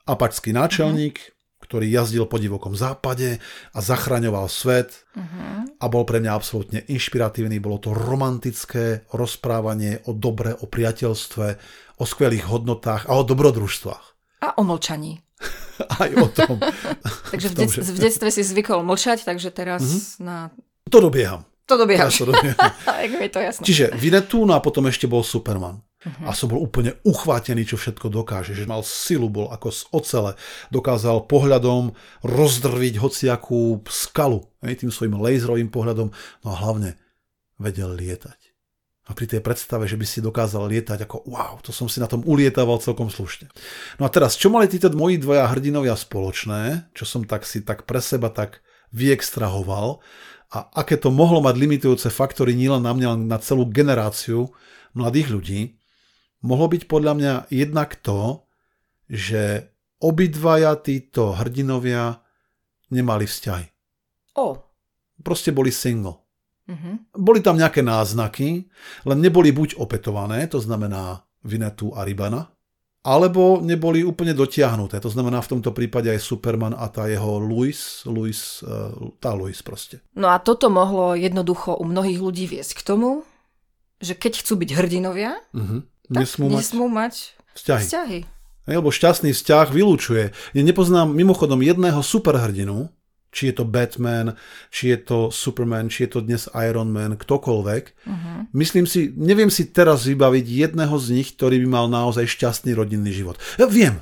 Apačský 0.06 0.54
náčelník, 0.54 1.18
mm-hmm 1.18 1.33
ktorý 1.64 1.88
jazdil 1.88 2.28
po 2.28 2.36
divokom 2.36 2.76
západe 2.76 3.40
a 3.72 3.78
zachraňoval 3.80 4.52
svet 4.52 5.08
uh-huh. 5.16 5.64
a 5.80 5.84
bol 5.88 6.04
pre 6.04 6.20
mňa 6.20 6.32
absolútne 6.36 6.84
inšpiratívny. 6.84 7.56
Bolo 7.56 7.80
to 7.80 7.96
romantické 7.96 9.08
rozprávanie 9.10 10.04
o 10.04 10.12
dobre, 10.12 10.52
o 10.52 10.68
priateľstve, 10.68 11.46
o 11.96 12.04
skvelých 12.04 12.44
hodnotách 12.44 13.08
a 13.08 13.16
o 13.16 13.24
dobrodružstvách. 13.24 14.04
A 14.44 14.60
o 14.60 14.62
mlčaní. 14.62 15.24
Aj 16.04 16.10
o 16.20 16.28
tom. 16.28 16.60
takže 17.32 17.48
v, 17.52 17.54
tom, 17.56 17.68
že... 17.72 17.80
v 17.80 17.98
detstve 17.98 18.28
si 18.28 18.44
zvykol 18.44 18.84
mlčať, 18.84 19.24
takže 19.24 19.48
teraz 19.48 19.82
uh-huh. 19.82 20.28
na... 20.28 20.36
To 20.92 21.00
dobieham. 21.00 21.48
To 21.64 21.80
dobieham. 21.80 22.12
to 22.12 22.28
dobieham. 22.28 22.60
je 23.00 23.32
to 23.32 23.40
jasné. 23.40 23.62
Čiže 23.64 23.84
Vinetu, 23.96 24.44
no 24.44 24.52
a 24.52 24.60
potom 24.60 24.84
ešte 24.84 25.08
bol 25.08 25.24
Superman. 25.24 25.80
Uh-huh. 26.04 26.28
A 26.28 26.36
som 26.36 26.52
bol 26.52 26.60
úplne 26.60 27.00
uchvátený, 27.02 27.64
čo 27.64 27.80
všetko 27.80 28.12
dokáže. 28.12 28.52
Že 28.52 28.68
mal 28.68 28.84
silu, 28.84 29.32
bol 29.32 29.48
ako 29.48 29.68
z 29.72 29.82
ocele. 29.90 30.32
Dokázal 30.68 31.24
pohľadom 31.24 31.96
rozdrviť 32.20 33.00
hociakú 33.00 33.80
skalu. 33.88 34.44
Tým 34.60 34.92
svojim 34.92 35.16
laserovým 35.16 35.72
pohľadom. 35.72 36.12
No 36.44 36.48
a 36.52 36.56
hlavne 36.60 37.00
vedel 37.56 37.96
lietať. 37.96 38.54
A 39.04 39.12
pri 39.12 39.28
tej 39.28 39.44
predstave, 39.44 39.84
že 39.84 40.00
by 40.00 40.06
si 40.08 40.24
dokázal 40.24 40.64
lietať 40.64 41.04
ako 41.04 41.28
wow, 41.28 41.60
to 41.60 41.76
som 41.76 41.92
si 41.92 42.00
na 42.00 42.08
tom 42.08 42.24
ulietával 42.24 42.80
celkom 42.80 43.12
slušne. 43.12 43.52
No 44.00 44.08
a 44.08 44.12
teraz, 44.12 44.32
čo 44.32 44.48
mali 44.48 44.64
títo 44.64 44.88
moji 44.96 45.20
dvoja 45.20 45.44
hrdinovia 45.52 45.92
spoločné, 45.92 46.88
čo 46.96 47.04
som 47.04 47.20
tak 47.28 47.44
si 47.44 47.60
tak 47.60 47.84
pre 47.84 48.00
seba 48.00 48.32
tak 48.32 48.64
vyextrahoval 48.96 50.00
a 50.56 50.72
aké 50.72 50.96
to 50.96 51.12
mohlo 51.12 51.44
mať 51.44 51.54
limitujúce 51.60 52.08
faktory 52.08 52.56
nielen 52.56 52.80
na 52.80 52.96
mňa, 52.96 53.06
ale 53.12 53.18
na 53.28 53.36
celú 53.44 53.68
generáciu 53.68 54.56
mladých 54.96 55.28
ľudí, 55.36 55.60
mohlo 56.44 56.68
byť 56.68 56.84
podľa 56.84 57.12
mňa 57.16 57.34
jednak 57.48 57.96
to, 58.04 58.44
že 59.08 59.72
obidvaja 60.04 60.76
títo 60.76 61.32
hrdinovia 61.32 62.20
nemali 62.92 63.24
vzťahy. 63.24 63.66
O. 64.36 64.60
Proste 65.24 65.56
boli 65.56 65.72
single. 65.72 66.20
Mm-hmm. 66.64 67.16
Boli 67.16 67.40
tam 67.44 67.60
nejaké 67.60 67.80
náznaky, 67.84 68.68
len 69.08 69.18
neboli 69.20 69.52
buď 69.52 69.76
opetované, 69.80 70.48
to 70.48 70.60
znamená 70.60 71.24
Vinetu 71.44 71.92
a 71.92 72.04
Ribana, 72.08 72.48
alebo 73.04 73.60
neboli 73.60 74.00
úplne 74.00 74.32
dotiahnuté. 74.32 74.96
To 74.96 75.12
znamená 75.12 75.44
v 75.44 75.50
tomto 75.56 75.76
prípade 75.76 76.08
aj 76.08 76.24
Superman 76.24 76.72
a 76.72 76.88
tá 76.88 77.04
jeho 77.04 77.36
Louis, 77.36 77.76
Louis 78.08 78.64
eh, 78.64 78.72
tá 79.20 79.36
Louis 79.36 79.56
proste. 79.60 80.00
No 80.16 80.32
a 80.32 80.40
toto 80.40 80.72
mohlo 80.72 81.12
jednoducho 81.12 81.76
u 81.76 81.84
mnohých 81.84 82.20
ľudí 82.20 82.48
viesť 82.48 82.80
k 82.80 82.82
tomu, 82.96 83.28
že 84.00 84.16
keď 84.16 84.40
chcú 84.40 84.64
byť 84.64 84.70
hrdinovia, 84.72 85.36
mm-hmm 86.08 86.20
nesmú, 86.20 86.46
mať, 86.52 86.60
nesmú 86.60 86.86
mať 86.92 87.14
vzťahy. 87.56 87.84
vzťahy. 87.86 88.18
Lebo 88.64 88.88
šťastný 88.88 89.36
vzťah 89.36 89.66
vylúčuje. 89.72 90.32
Ja 90.56 90.62
nepoznám 90.64 91.12
mimochodom 91.12 91.60
jedného 91.60 92.00
superhrdinu, 92.00 92.88
či 93.34 93.50
je 93.50 93.54
to 93.60 93.64
Batman, 93.66 94.38
či 94.70 94.94
je 94.94 94.98
to 95.04 95.18
Superman, 95.34 95.90
či 95.90 96.06
je 96.06 96.16
to 96.16 96.20
dnes 96.22 96.46
Iron 96.54 96.94
Man, 96.94 97.18
ktokoľvek. 97.18 97.84
Uh-huh. 98.06 98.46
Myslím 98.54 98.86
si, 98.86 99.10
neviem 99.18 99.50
si 99.50 99.68
teraz 99.68 100.06
vybaviť 100.06 100.46
jedného 100.46 100.94
z 100.96 101.06
nich, 101.18 101.34
ktorý 101.34 101.60
by 101.66 101.68
mal 101.68 101.86
naozaj 101.90 102.30
šťastný 102.30 102.72
rodinný 102.78 103.10
život. 103.10 103.36
Ja 103.58 103.66
viem, 103.66 104.00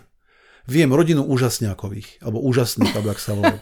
viem 0.69 0.93
rodinu 0.93 1.25
úžasňákových, 1.27 2.23
alebo 2.23 2.45
úžasných, 2.45 2.93
alebo 2.93 3.09
ak 3.11 3.21
sa 3.25 3.33
volá. 3.35 3.57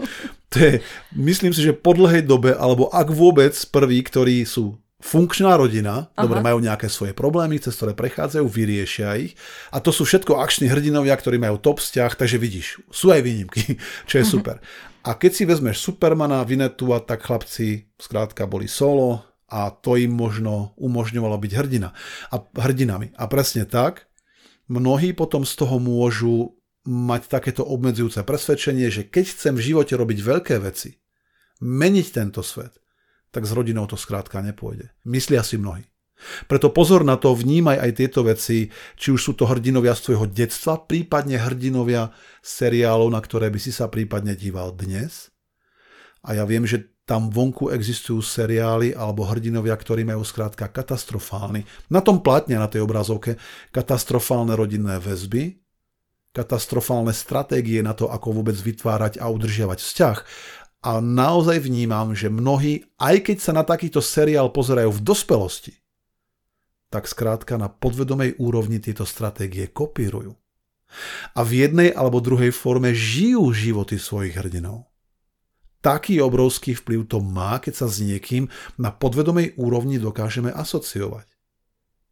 to 0.50 0.56
je, 0.56 0.72
myslím 1.14 1.52
si, 1.52 1.62
že 1.62 1.76
po 1.76 1.92
dlhej 1.92 2.24
dobe, 2.24 2.56
alebo 2.56 2.88
ak 2.88 3.12
vôbec 3.12 3.52
prví, 3.70 4.00
ktorí 4.00 4.42
sú 4.48 4.80
funkčná 5.00 5.56
rodina, 5.56 6.12
Aha. 6.12 6.22
dobre, 6.28 6.44
majú 6.44 6.60
nejaké 6.60 6.92
svoje 6.92 7.16
problémy, 7.16 7.56
cez 7.58 7.74
ktoré 7.74 7.96
prechádzajú, 7.96 8.46
vyriešia 8.46 9.16
ich. 9.16 9.32
A 9.72 9.80
to 9.80 9.90
sú 9.90 10.04
všetko 10.04 10.38
akční 10.38 10.68
hrdinovia, 10.68 11.16
ktorí 11.16 11.40
majú 11.40 11.56
top 11.56 11.80
vzťah, 11.80 12.12
takže 12.14 12.36
vidíš, 12.36 12.84
sú 12.92 13.10
aj 13.10 13.24
výnimky, 13.24 13.80
čo 14.08 14.20
je 14.20 14.24
uh-huh. 14.24 14.34
super. 14.38 14.56
A 15.00 15.16
keď 15.16 15.32
si 15.32 15.44
vezmeš 15.48 15.80
Supermana, 15.80 16.44
Vinetu 16.44 16.92
a 16.92 17.00
tak 17.00 17.24
chlapci 17.24 17.88
skrátka 17.96 18.44
boli 18.44 18.68
solo 18.68 19.24
a 19.48 19.72
to 19.72 19.96
im 19.96 20.12
možno 20.12 20.76
umožňovalo 20.76 21.40
byť 21.40 21.52
hrdina. 21.56 21.96
A 22.28 22.36
hrdinami. 22.38 23.16
A 23.16 23.24
presne 23.24 23.64
tak, 23.64 24.12
mnohí 24.68 25.16
potom 25.16 25.48
z 25.48 25.56
toho 25.56 25.80
môžu 25.80 26.60
mať 26.84 27.32
takéto 27.32 27.64
obmedzujúce 27.64 28.20
presvedčenie, 28.24 28.92
že 28.92 29.08
keď 29.08 29.24
chcem 29.32 29.54
v 29.56 29.64
živote 29.72 29.96
robiť 29.96 30.18
veľké 30.20 30.56
veci, 30.60 31.00
meniť 31.60 32.06
tento 32.12 32.40
svet, 32.40 32.76
tak 33.30 33.46
s 33.46 33.52
rodinou 33.54 33.86
to 33.86 33.94
skrátka 33.94 34.42
nepôjde. 34.42 34.90
Myslia 35.06 35.42
si 35.46 35.58
mnohí. 35.58 35.86
Preto 36.46 36.68
pozor 36.68 37.00
na 37.00 37.16
to, 37.16 37.32
vnímaj 37.32 37.80
aj 37.80 37.92
tieto 37.96 38.20
veci, 38.20 38.68
či 39.00 39.08
už 39.08 39.20
sú 39.20 39.32
to 39.32 39.48
hrdinovia 39.48 39.96
z 39.96 40.10
tvojho 40.12 40.26
detstva, 40.28 40.76
prípadne 40.76 41.40
hrdinovia 41.40 42.12
seriálov, 42.44 43.08
na 43.08 43.20
ktoré 43.24 43.48
by 43.48 43.56
si 43.56 43.72
sa 43.72 43.88
prípadne 43.88 44.36
díval 44.36 44.76
dnes. 44.76 45.32
A 46.20 46.36
ja 46.36 46.44
viem, 46.44 46.68
že 46.68 46.92
tam 47.08 47.32
vonku 47.32 47.72
existujú 47.74 48.22
seriály 48.22 48.94
alebo 48.94 49.26
hrdinovia, 49.26 49.74
ktorí 49.74 50.06
majú 50.06 50.22
skrátka 50.22 50.70
katastrofálny, 50.70 51.66
na 51.90 52.04
tom 52.04 52.22
platne 52.22 52.60
na 52.60 52.70
tej 52.70 52.86
obrazovke, 52.86 53.34
katastrofálne 53.74 54.54
rodinné 54.54 55.00
väzby, 55.02 55.58
katastrofálne 56.30 57.10
stratégie 57.10 57.82
na 57.82 57.98
to, 57.98 58.06
ako 58.06 58.38
vôbec 58.38 58.54
vytvárať 58.54 59.18
a 59.18 59.26
udržiavať 59.26 59.78
vzťah 59.82 60.16
a 60.80 61.00
naozaj 61.00 61.60
vnímam, 61.60 62.16
že 62.16 62.32
mnohí, 62.32 62.88
aj 62.96 63.28
keď 63.28 63.36
sa 63.40 63.52
na 63.52 63.64
takýto 63.68 64.00
seriál 64.00 64.48
pozerajú 64.48 64.88
v 64.96 65.04
dospelosti, 65.04 65.74
tak 66.88 67.06
skrátka 67.06 67.60
na 67.60 67.68
podvedomej 67.68 68.40
úrovni 68.40 68.80
tieto 68.80 69.04
stratégie 69.04 69.68
kopírujú. 69.68 70.34
A 71.38 71.46
v 71.46 71.68
jednej 71.68 71.94
alebo 71.94 72.18
druhej 72.18 72.50
forme 72.50 72.90
žijú 72.90 73.54
životy 73.54 74.00
svojich 74.00 74.34
hrdinov. 74.34 74.90
Taký 75.80 76.20
obrovský 76.20 76.76
vplyv 76.76 77.08
to 77.08 77.22
má, 77.24 77.56
keď 77.62 77.84
sa 77.84 77.86
s 77.88 78.04
niekým 78.04 78.52
na 78.76 78.92
podvedomej 78.92 79.56
úrovni 79.56 79.96
dokážeme 79.96 80.52
asociovať. 80.52 81.24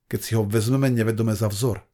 Keď 0.08 0.20
si 0.24 0.32
ho 0.38 0.46
vezmeme 0.46 0.88
nevedome 0.88 1.36
za 1.36 1.52
vzor. 1.52 1.84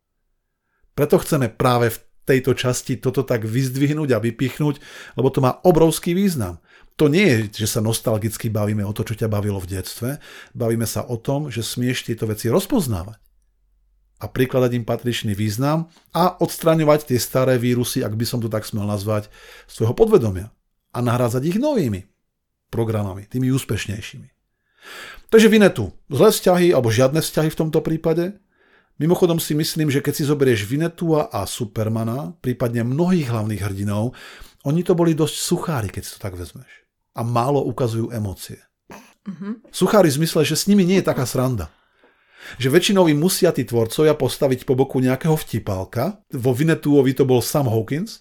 Preto 0.94 1.18
chceme 1.18 1.50
práve 1.50 1.90
v 1.90 1.98
tejto 2.24 2.54
časti 2.56 2.96
toto 2.96 3.26
tak 3.26 3.44
vyzdvihnúť 3.44 4.10
a 4.16 4.22
vypichnúť, 4.22 4.78
lebo 5.18 5.28
to 5.34 5.42
má 5.44 5.58
obrovský 5.66 6.16
význam. 6.16 6.62
To 6.94 7.10
nie 7.10 7.26
je, 7.26 7.66
že 7.66 7.78
sa 7.78 7.80
nostalgicky 7.82 8.46
bavíme 8.54 8.86
o 8.86 8.94
to, 8.94 9.02
čo 9.02 9.18
ťa 9.18 9.26
bavilo 9.26 9.58
v 9.58 9.66
detstve, 9.66 10.22
bavíme 10.54 10.86
sa 10.86 11.02
o 11.02 11.18
tom, 11.18 11.50
že 11.50 11.66
smieš 11.66 12.06
tieto 12.06 12.30
veci 12.30 12.46
rozpoznávať 12.46 13.18
a 14.22 14.30
prikladať 14.30 14.70
im 14.78 14.86
patričný 14.86 15.34
význam 15.34 15.90
a 16.14 16.38
odstraňovať 16.38 17.10
tie 17.10 17.18
staré 17.18 17.58
vírusy, 17.58 18.06
ak 18.06 18.14
by 18.14 18.22
som 18.22 18.38
to 18.38 18.46
tak 18.46 18.62
smel 18.62 18.86
nazvať, 18.86 19.26
svojho 19.66 19.90
podvedomia 19.90 20.54
a 20.94 20.98
nahrádzať 21.02 21.42
ich 21.50 21.58
novými 21.58 22.06
programami, 22.70 23.26
tými 23.26 23.50
úspešnejšími. 23.50 24.28
Takže 25.34 25.50
Vinetu, 25.50 25.90
zlé 26.06 26.30
vzťahy 26.30 26.70
alebo 26.70 26.94
žiadne 26.94 27.18
vzťahy 27.18 27.50
v 27.50 27.58
tomto 27.58 27.82
prípade, 27.82 28.38
Mimochodom 28.94 29.42
si 29.42 29.58
myslím, 29.58 29.90
že 29.90 29.98
keď 29.98 30.14
si 30.14 30.22
zoberieš 30.22 30.70
Vinetua 30.70 31.26
a 31.26 31.50
Supermana, 31.50 32.30
prípadne 32.38 32.86
mnohých 32.86 33.26
hlavných 33.26 33.66
hrdinov, 33.66 34.14
oni 34.62 34.86
to 34.86 34.94
boli 34.94 35.18
dosť 35.18 35.34
suchári, 35.34 35.90
keď 35.90 36.02
si 36.06 36.14
to 36.14 36.22
tak 36.22 36.38
vezmeš. 36.38 36.83
A 37.14 37.22
málo 37.22 37.62
ukazujú 37.62 38.10
emócie. 38.10 38.58
Mm-hmm. 39.24 39.72
Suchári 39.72 40.12
v 40.12 40.18
zmysle, 40.20 40.44
že 40.44 40.58
s 40.58 40.68
nimi 40.68 40.84
nie 40.84 41.00
je 41.00 41.08
taká 41.08 41.24
sranda. 41.24 41.72
Že 42.60 42.76
väčšinou 42.76 43.08
im 43.08 43.16
musia 43.16 43.54
tí 43.56 43.64
tvorcovia 43.64 44.12
postaviť 44.12 44.68
po 44.68 44.76
boku 44.76 45.00
nejakého 45.00 45.32
vtipálka. 45.32 46.20
Vo 46.28 46.52
Vinetuovi 46.52 47.16
to 47.16 47.24
bol 47.24 47.40
Sam 47.40 47.72
Hawkins. 47.72 48.20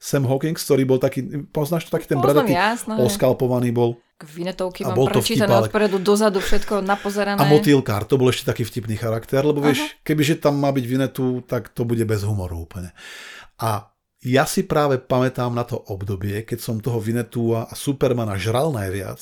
Sam 0.00 0.24
Hawkins, 0.24 0.64
ktorý 0.64 0.88
bol 0.88 0.96
taký, 0.96 1.44
poznáš 1.52 1.90
to 1.90 1.92
taký 1.92 2.08
ten 2.08 2.24
bradatý, 2.24 2.56
oskalpovaný 2.88 3.68
bol 3.68 4.00
vinetovky 4.20 4.84
mám 4.84 4.96
prečítané 5.08 5.52
odpredu 5.56 5.96
dozadu, 5.96 6.44
všetko 6.44 6.84
napozerané. 6.84 7.40
A 7.40 7.48
motýlkár, 7.48 8.04
to 8.04 8.20
bol 8.20 8.28
ešte 8.28 8.48
taký 8.52 8.68
vtipný 8.68 8.96
charakter, 9.00 9.40
lebo 9.40 9.64
vieš, 9.64 9.80
uh-huh. 9.80 10.04
kebyže 10.04 10.40
tam 10.44 10.60
má 10.60 10.68
byť 10.72 10.84
vinetu, 10.84 11.40
tak 11.48 11.72
to 11.72 11.88
bude 11.88 12.04
bez 12.04 12.24
humoru 12.24 12.68
úplne. 12.68 12.92
A 13.60 13.89
ja 14.20 14.44
si 14.44 14.68
práve 14.68 15.00
pamätám 15.00 15.48
na 15.56 15.64
to 15.64 15.80
obdobie, 15.80 16.44
keď 16.44 16.58
som 16.60 16.76
toho 16.76 17.00
Vinetua 17.00 17.64
a 17.64 17.72
Supermana 17.72 18.36
žral 18.36 18.68
najviac, 18.68 19.20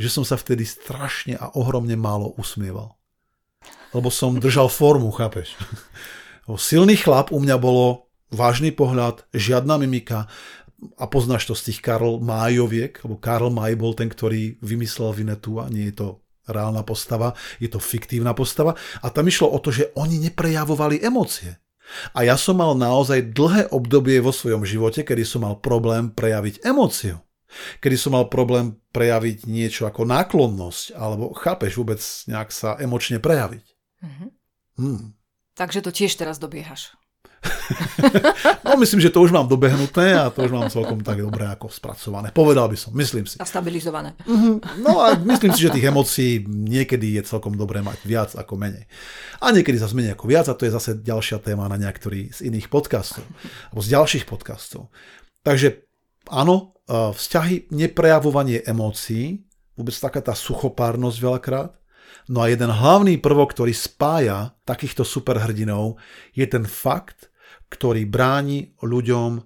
že 0.00 0.08
som 0.08 0.24
sa 0.24 0.40
vtedy 0.40 0.64
strašne 0.64 1.36
a 1.36 1.52
ohromne 1.52 2.00
málo 2.00 2.32
usmieval. 2.40 2.96
Lebo 3.92 4.08
som 4.08 4.40
držal 4.40 4.72
formu, 4.72 5.12
chápeš? 5.12 5.52
Silný 6.56 6.96
chlap 6.96 7.28
u 7.28 7.38
mňa 7.38 7.56
bolo 7.60 8.08
vážny 8.32 8.72
pohľad, 8.72 9.28
žiadna 9.36 9.76
mimika 9.76 10.26
a 10.96 11.04
poznáš 11.06 11.46
to 11.46 11.54
z 11.54 11.70
tých 11.70 11.78
Karl 11.84 12.18
Májoviek, 12.18 13.04
lebo 13.04 13.20
Karl 13.20 13.52
Maj 13.52 13.76
bol 13.76 13.92
ten, 13.92 14.08
ktorý 14.08 14.58
vymyslel 14.64 15.12
Vinetua, 15.12 15.68
nie 15.68 15.92
je 15.92 16.02
to 16.02 16.08
reálna 16.48 16.82
postava, 16.82 17.38
je 17.62 17.70
to 17.70 17.78
fiktívna 17.78 18.34
postava 18.34 18.74
a 18.98 19.06
tam 19.14 19.28
išlo 19.28 19.46
o 19.52 19.62
to, 19.62 19.70
že 19.70 19.94
oni 19.94 20.18
neprejavovali 20.18 20.98
emócie. 21.04 21.61
A 22.16 22.24
ja 22.24 22.36
som 22.40 22.58
mal 22.58 22.72
naozaj 22.72 23.34
dlhé 23.36 23.68
obdobie 23.72 24.18
vo 24.22 24.32
svojom 24.32 24.64
živote, 24.64 25.04
kedy 25.04 25.22
som 25.24 25.44
mal 25.44 25.60
problém 25.60 26.12
prejaviť 26.12 26.64
emóciu. 26.64 27.20
Kedy 27.84 27.96
som 28.00 28.16
mal 28.16 28.32
problém 28.32 28.80
prejaviť 28.96 29.44
niečo 29.44 29.84
ako 29.84 30.08
náklonnosť, 30.08 30.96
alebo 30.96 31.36
chápeš 31.36 31.76
vôbec 31.76 32.00
nejak 32.00 32.48
sa 32.48 32.80
emočne 32.80 33.20
prejaviť. 33.20 33.64
Mm-hmm. 34.00 34.28
Hmm. 34.80 35.04
Takže 35.52 35.84
to 35.84 35.92
tiež 35.92 36.16
teraz 36.16 36.40
dobiehaš. 36.40 36.96
no 38.66 38.78
myslím, 38.78 39.02
že 39.02 39.10
to 39.10 39.18
už 39.22 39.34
mám 39.34 39.50
dobehnuté 39.50 40.14
a 40.14 40.30
to 40.30 40.46
už 40.46 40.52
mám 40.54 40.70
celkom 40.70 41.02
tak 41.02 41.18
dobre 41.18 41.46
ako 41.50 41.66
spracované. 41.66 42.30
Povedal 42.30 42.70
by 42.70 42.78
som, 42.78 42.94
myslím 42.94 43.26
si. 43.26 43.38
A 43.42 43.46
stabilizované. 43.46 44.14
Mhm. 44.26 44.82
No 44.82 45.02
a 45.02 45.18
myslím 45.18 45.50
si, 45.50 45.66
že 45.66 45.74
tých 45.74 45.90
emócií 45.90 46.46
niekedy 46.46 47.18
je 47.18 47.22
celkom 47.26 47.58
dobré 47.58 47.82
mať 47.82 47.98
viac 48.06 48.30
ako 48.38 48.54
menej. 48.54 48.86
A 49.42 49.50
niekedy 49.50 49.78
sa 49.78 49.90
menej 49.90 50.14
ako 50.14 50.30
viac 50.30 50.46
a 50.46 50.54
to 50.54 50.66
je 50.66 50.72
zase 50.74 51.02
ďalšia 51.02 51.42
téma 51.42 51.66
na 51.66 51.74
niektorý 51.74 52.30
z 52.30 52.46
iných 52.46 52.70
podcastov. 52.70 53.26
Alebo 53.74 53.80
z 53.82 53.88
ďalších 53.90 54.24
podcastov. 54.30 54.94
Takže 55.42 55.82
áno, 56.30 56.78
vzťahy, 56.86 57.74
neprejavovanie 57.74 58.62
emócií, 58.62 59.42
vôbec 59.74 59.96
taká 59.98 60.22
tá 60.22 60.34
suchopárnosť 60.38 61.18
veľakrát, 61.18 61.72
No 62.30 62.38
a 62.44 62.46
jeden 62.46 62.70
hlavný 62.70 63.18
prvok, 63.18 63.50
ktorý 63.50 63.74
spája 63.74 64.54
takýchto 64.62 65.02
superhrdinov, 65.02 65.98
je 66.30 66.46
ten 66.46 66.62
fakt, 66.62 67.31
ktorý 67.72 68.04
bráni 68.04 68.76
ľuďom 68.84 69.40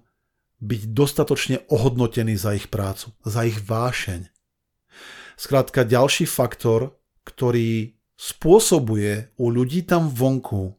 byť 0.59 0.81
dostatočne 0.91 1.63
ohodnotený 1.71 2.35
za 2.35 2.51
ich 2.57 2.67
prácu, 2.67 3.15
za 3.23 3.47
ich 3.47 3.55
vášeň. 3.63 4.27
Skrátka 5.39 5.87
ďalší 5.87 6.27
faktor, 6.27 6.97
ktorý 7.23 7.95
spôsobuje 8.17 9.37
u 9.37 9.53
ľudí 9.53 9.85
tam 9.85 10.09
vonku 10.09 10.73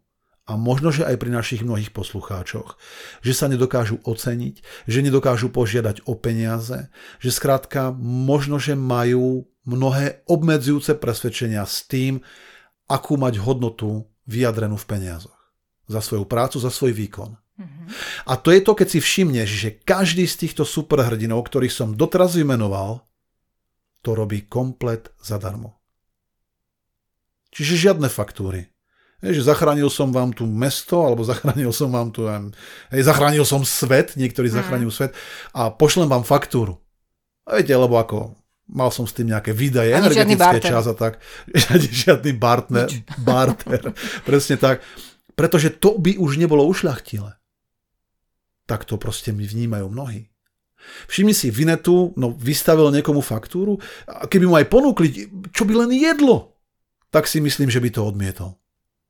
a 0.48 0.58
možno, 0.58 0.90
že 0.90 1.06
aj 1.06 1.16
pri 1.22 1.30
našich 1.30 1.62
mnohých 1.62 1.94
poslucháčoch, 1.94 2.74
že 3.22 3.32
sa 3.32 3.46
nedokážu 3.46 4.02
oceniť, 4.02 4.84
že 4.90 5.04
nedokážu 5.04 5.52
požiadať 5.54 6.02
o 6.10 6.18
peniaze, 6.18 6.90
že 7.22 7.30
skrátka 7.30 7.94
možno, 8.02 8.58
že 8.58 8.74
majú 8.74 9.46
mnohé 9.62 10.26
obmedzujúce 10.26 10.98
presvedčenia 10.98 11.62
s 11.62 11.86
tým, 11.86 12.24
akú 12.90 13.14
mať 13.14 13.38
hodnotu 13.38 14.10
vyjadrenú 14.26 14.74
v 14.74 14.88
peniazoch. 14.88 15.37
Za 15.88 16.04
svoju 16.04 16.28
prácu, 16.28 16.60
za 16.60 16.68
svoj 16.68 16.92
výkon. 16.92 17.32
A 18.28 18.36
to 18.36 18.52
je 18.52 18.60
to, 18.60 18.76
keď 18.76 18.88
si 18.92 19.00
všimneš, 19.00 19.48
že 19.48 19.70
každý 19.82 20.28
z 20.28 20.46
týchto 20.46 20.62
superhrdinov, 20.62 21.48
ktorých 21.48 21.72
som 21.72 21.96
doteraz 21.96 22.36
vymenoval, 22.36 23.02
to 24.04 24.14
robí 24.14 24.46
komplet 24.46 25.10
zadarmo. 25.18 25.80
Čiže 27.50 27.90
žiadne 27.90 28.06
faktúry. 28.12 28.68
Je, 29.18 29.34
že 29.34 29.50
zachránil 29.50 29.90
som 29.90 30.14
vám 30.14 30.30
tu 30.30 30.46
mesto, 30.46 31.02
alebo 31.02 31.26
zachránil 31.26 31.74
som 31.74 31.90
vám 31.90 32.14
tu, 32.14 32.30
hej, 32.30 33.02
zachránil 33.02 33.42
som 33.42 33.66
svet, 33.66 34.14
niektorí 34.14 34.46
mm. 34.46 34.54
zachránil 34.54 34.92
svet 34.94 35.10
a 35.50 35.74
pošlem 35.74 36.06
vám 36.06 36.22
faktúru. 36.22 36.78
A 37.42 37.58
viete, 37.58 37.74
lebo 37.74 37.98
ako 37.98 38.38
mal 38.70 38.94
som 38.94 39.08
s 39.08 39.16
tým 39.16 39.34
nejaké 39.34 39.50
výdaje, 39.50 39.90
Ani 39.90 40.06
energetické 40.06 40.62
čas 40.62 40.86
a 40.86 40.94
tak. 40.94 41.18
Žiadny 42.06 42.32
barter, 42.38 42.86
barter. 43.18 43.90
Presne 44.28 44.54
tak. 44.54 44.86
Pretože 45.38 45.70
to 45.70 45.94
by 45.94 46.18
už 46.18 46.42
nebolo 46.42 46.66
ušľachtilé 46.66 47.38
tak 48.68 48.84
to 48.84 49.00
proste 49.00 49.32
mi 49.32 49.48
vnímajú 49.48 49.88
mnohí. 49.88 50.28
Všimni 51.08 51.32
si, 51.32 51.48
Vinetu 51.48 52.12
no, 52.20 52.36
vystavil 52.36 52.92
niekomu 52.92 53.24
faktúru 53.24 53.80
a 54.04 54.28
keby 54.28 54.44
mu 54.44 54.54
aj 54.60 54.68
ponúkli, 54.68 55.08
čo 55.50 55.64
by 55.64 55.74
len 55.74 55.90
jedlo, 55.96 56.60
tak 57.08 57.24
si 57.24 57.40
myslím, 57.40 57.72
že 57.72 57.80
by 57.80 57.88
to 57.88 58.04
odmietol. 58.04 58.60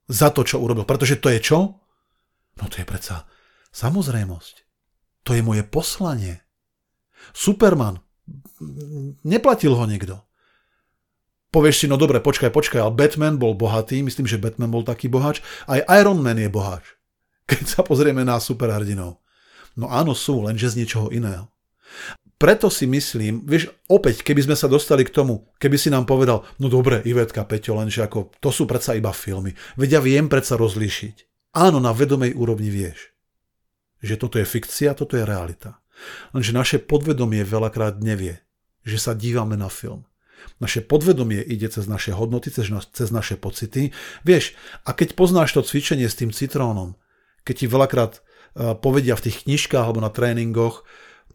Za 0.07 0.31
to, 0.33 0.47
čo 0.47 0.63
urobil. 0.63 0.87
Pretože 0.87 1.21
to 1.21 1.29
je 1.29 1.43
čo? 1.43 1.59
No 2.57 2.65
to 2.71 2.81
je 2.81 2.87
predsa 2.87 3.27
samozrejmosť. 3.75 4.55
To 5.27 5.37
je 5.37 5.43
moje 5.45 5.67
poslanie. 5.67 6.41
Superman. 7.37 8.01
Neplatil 9.27 9.77
ho 9.77 9.85
nikto. 9.85 10.25
Povieš 11.49 11.77
si, 11.81 11.87
no 11.89 11.97
dobre, 11.97 12.21
počkaj, 12.21 12.53
počkaj, 12.53 12.81
ale 12.85 12.93
Batman 12.93 13.41
bol 13.41 13.57
bohatý, 13.57 14.05
myslím, 14.05 14.29
že 14.29 14.37
Batman 14.37 14.69
bol 14.69 14.85
taký 14.85 15.09
bohač, 15.09 15.41
aj 15.65 15.81
Iron 15.97 16.21
Man 16.21 16.37
je 16.37 16.53
bohač. 16.53 16.85
Keď 17.49 17.65
sa 17.65 17.81
pozrieme 17.81 18.21
na 18.21 18.37
superhrdinov. 18.37 19.25
No 19.79 19.89
áno 19.89 20.13
sú, 20.13 20.45
lenže 20.45 20.75
z 20.75 20.85
niečoho 20.85 21.09
iného. 21.09 21.49
Preto 22.39 22.71
si 22.71 22.87
myslím, 22.87 23.43
vieš, 23.43 23.73
opäť, 23.91 24.23
keby 24.23 24.47
sme 24.47 24.57
sa 24.59 24.71
dostali 24.71 25.03
k 25.03 25.11
tomu, 25.11 25.51
keby 25.59 25.75
si 25.75 25.91
nám 25.91 26.07
povedal, 26.07 26.47
no 26.63 26.71
dobre, 26.71 27.03
Ivetka, 27.03 27.43
Peťo, 27.43 27.75
lenže 27.75 28.05
ako, 28.07 28.31
to 28.39 28.55
sú 28.55 28.63
predsa 28.69 28.95
iba 28.95 29.11
filmy. 29.11 29.59
Veď 29.75 29.99
ja 29.99 30.01
viem 30.05 30.31
predsa 30.31 30.55
rozlíšiť. 30.55 31.27
Áno, 31.59 31.83
na 31.83 31.91
vedomej 31.91 32.39
úrovni 32.39 32.71
vieš, 32.71 33.11
že 33.99 34.15
toto 34.15 34.39
je 34.39 34.47
fikcia, 34.47 34.95
toto 34.95 35.19
je 35.19 35.27
realita. 35.27 35.83
Lenže 36.31 36.55
naše 36.55 36.79
podvedomie 36.79 37.43
veľakrát 37.43 37.99
nevie, 37.99 38.39
že 38.87 39.03
sa 39.03 39.19
dívame 39.19 39.59
na 39.59 39.67
film. 39.67 40.08
Naše 40.59 40.83
podvedomie 40.83 41.39
ide 41.43 41.71
cez 41.71 41.87
naše 41.87 42.11
hodnoty, 42.15 42.51
cez, 42.51 42.71
cez 42.95 43.09
naše 43.15 43.39
pocity. 43.39 43.95
Vieš, 44.27 44.59
a 44.85 44.95
keď 44.95 45.15
poznáš 45.15 45.55
to 45.55 45.63
cvičenie 45.63 46.11
s 46.11 46.19
tým 46.19 46.35
citrónom, 46.35 46.99
keď 47.47 47.55
ti 47.55 47.67
veľakrát 47.71 48.13
povedia 48.83 49.15
v 49.15 49.25
tých 49.31 49.47
knižkách 49.47 49.85
alebo 49.87 50.03
na 50.03 50.11
tréningoch, 50.11 50.83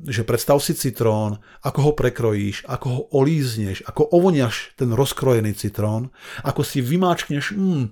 že 0.04 0.26
predstav 0.26 0.60
si 0.60 0.74
citrón, 0.74 1.40
ako 1.62 1.80
ho 1.80 1.92
prekrojíš, 1.94 2.66
ako 2.66 2.88
ho 2.90 3.02
olízneš, 3.14 3.86
ako 3.86 4.10
ovoniaš 4.10 4.74
ten 4.76 4.92
rozkrojený 4.92 5.54
citrón, 5.54 6.10
ako 6.42 6.66
si 6.66 6.82
vymáčkneš 6.82 7.54
mm, 7.54 7.86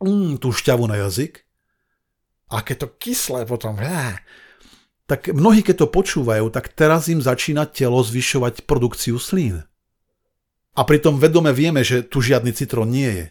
mm, 0.00 0.32
tú 0.38 0.48
šťavu 0.54 0.86
na 0.86 1.02
jazyk, 1.02 1.44
a 2.52 2.60
keď 2.60 2.76
to 2.84 2.88
kyslé 3.00 3.48
potom, 3.48 3.80
é, 3.80 4.20
tak 5.08 5.32
mnohí, 5.32 5.64
keď 5.64 5.84
to 5.84 5.88
počúvajú, 5.88 6.52
tak 6.52 6.76
teraz 6.76 7.08
im 7.08 7.24
začína 7.24 7.64
telo 7.64 8.04
zvyšovať 8.04 8.68
produkciu 8.68 9.16
slín. 9.16 9.64
A 10.72 10.88
pritom 10.88 11.20
vedome 11.20 11.52
vieme, 11.52 11.84
že 11.84 12.00
tu 12.00 12.24
žiadny 12.24 12.56
citrón 12.56 12.88
nie 12.88 13.10
je. 13.12 13.26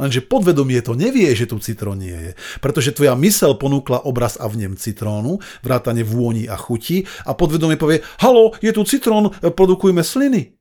Lenže 0.00 0.24
podvedomie 0.24 0.80
to 0.80 0.96
nevie, 0.96 1.28
že 1.36 1.44
tu 1.44 1.60
citrón 1.60 2.00
nie 2.00 2.16
je. 2.16 2.32
Pretože 2.64 2.96
tvoja 2.96 3.12
mysel 3.20 3.60
ponúkla 3.60 4.08
obraz 4.08 4.40
a 4.40 4.48
vnem 4.48 4.72
citrónu, 4.72 5.44
vrátane 5.60 6.00
vôni 6.00 6.48
a 6.48 6.56
chuti 6.56 7.04
a 7.28 7.36
podvedomie 7.36 7.76
povie, 7.76 8.00
halo, 8.24 8.56
je 8.64 8.72
tu 8.72 8.88
citrón, 8.88 9.36
produkujme 9.44 10.00
sliny. 10.00 10.56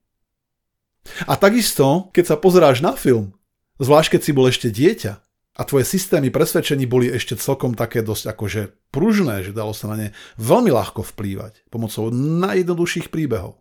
A 1.32 1.40
takisto, 1.40 2.12
keď 2.12 2.36
sa 2.36 2.36
pozeráš 2.36 2.84
na 2.84 2.92
film, 2.92 3.32
zvlášť 3.80 4.20
keď 4.20 4.22
si 4.22 4.32
bol 4.36 4.46
ešte 4.52 4.68
dieťa 4.68 5.14
a 5.56 5.62
tvoje 5.64 5.88
systémy 5.88 6.28
presvedčení 6.28 6.84
boli 6.84 7.08
ešte 7.08 7.40
celkom 7.40 7.72
také 7.72 8.04
dosť 8.04 8.36
akože 8.36 8.62
pružné, 8.92 9.48
že 9.48 9.56
dalo 9.56 9.72
sa 9.72 9.88
na 9.88 9.96
ne 9.96 10.08
veľmi 10.36 10.76
ľahko 10.76 11.08
vplývať 11.08 11.72
pomocou 11.72 12.12
najjednoduchších 12.12 13.08
príbehov 13.08 13.61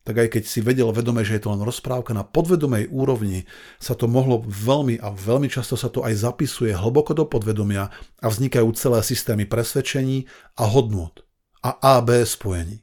tak 0.00 0.16
aj 0.16 0.28
keď 0.32 0.42
si 0.48 0.64
vedel 0.64 0.88
vedome, 0.96 1.20
že 1.20 1.36
je 1.36 1.42
to 1.44 1.52
len 1.52 1.60
rozprávka 1.60 2.16
na 2.16 2.24
podvedomej 2.24 2.88
úrovni, 2.88 3.44
sa 3.76 3.92
to 3.92 4.08
mohlo 4.08 4.40
veľmi 4.40 4.96
a 4.96 5.12
veľmi 5.12 5.52
často 5.52 5.76
sa 5.76 5.92
to 5.92 6.00
aj 6.00 6.16
zapisuje 6.16 6.72
hlboko 6.72 7.12
do 7.12 7.28
podvedomia 7.28 7.92
a 8.20 8.26
vznikajú 8.32 8.72
celé 8.72 9.04
systémy 9.04 9.44
presvedčení 9.44 10.24
a 10.56 10.64
hodnot 10.64 11.28
a 11.60 12.00
AB 12.00 12.24
spojení. 12.24 12.80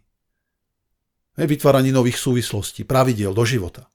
Vytváraní 1.37 1.93
nových 1.93 2.17
súvislostí, 2.17 2.85
pravidiel 2.85 3.33
do 3.33 3.45
života. 3.45 3.89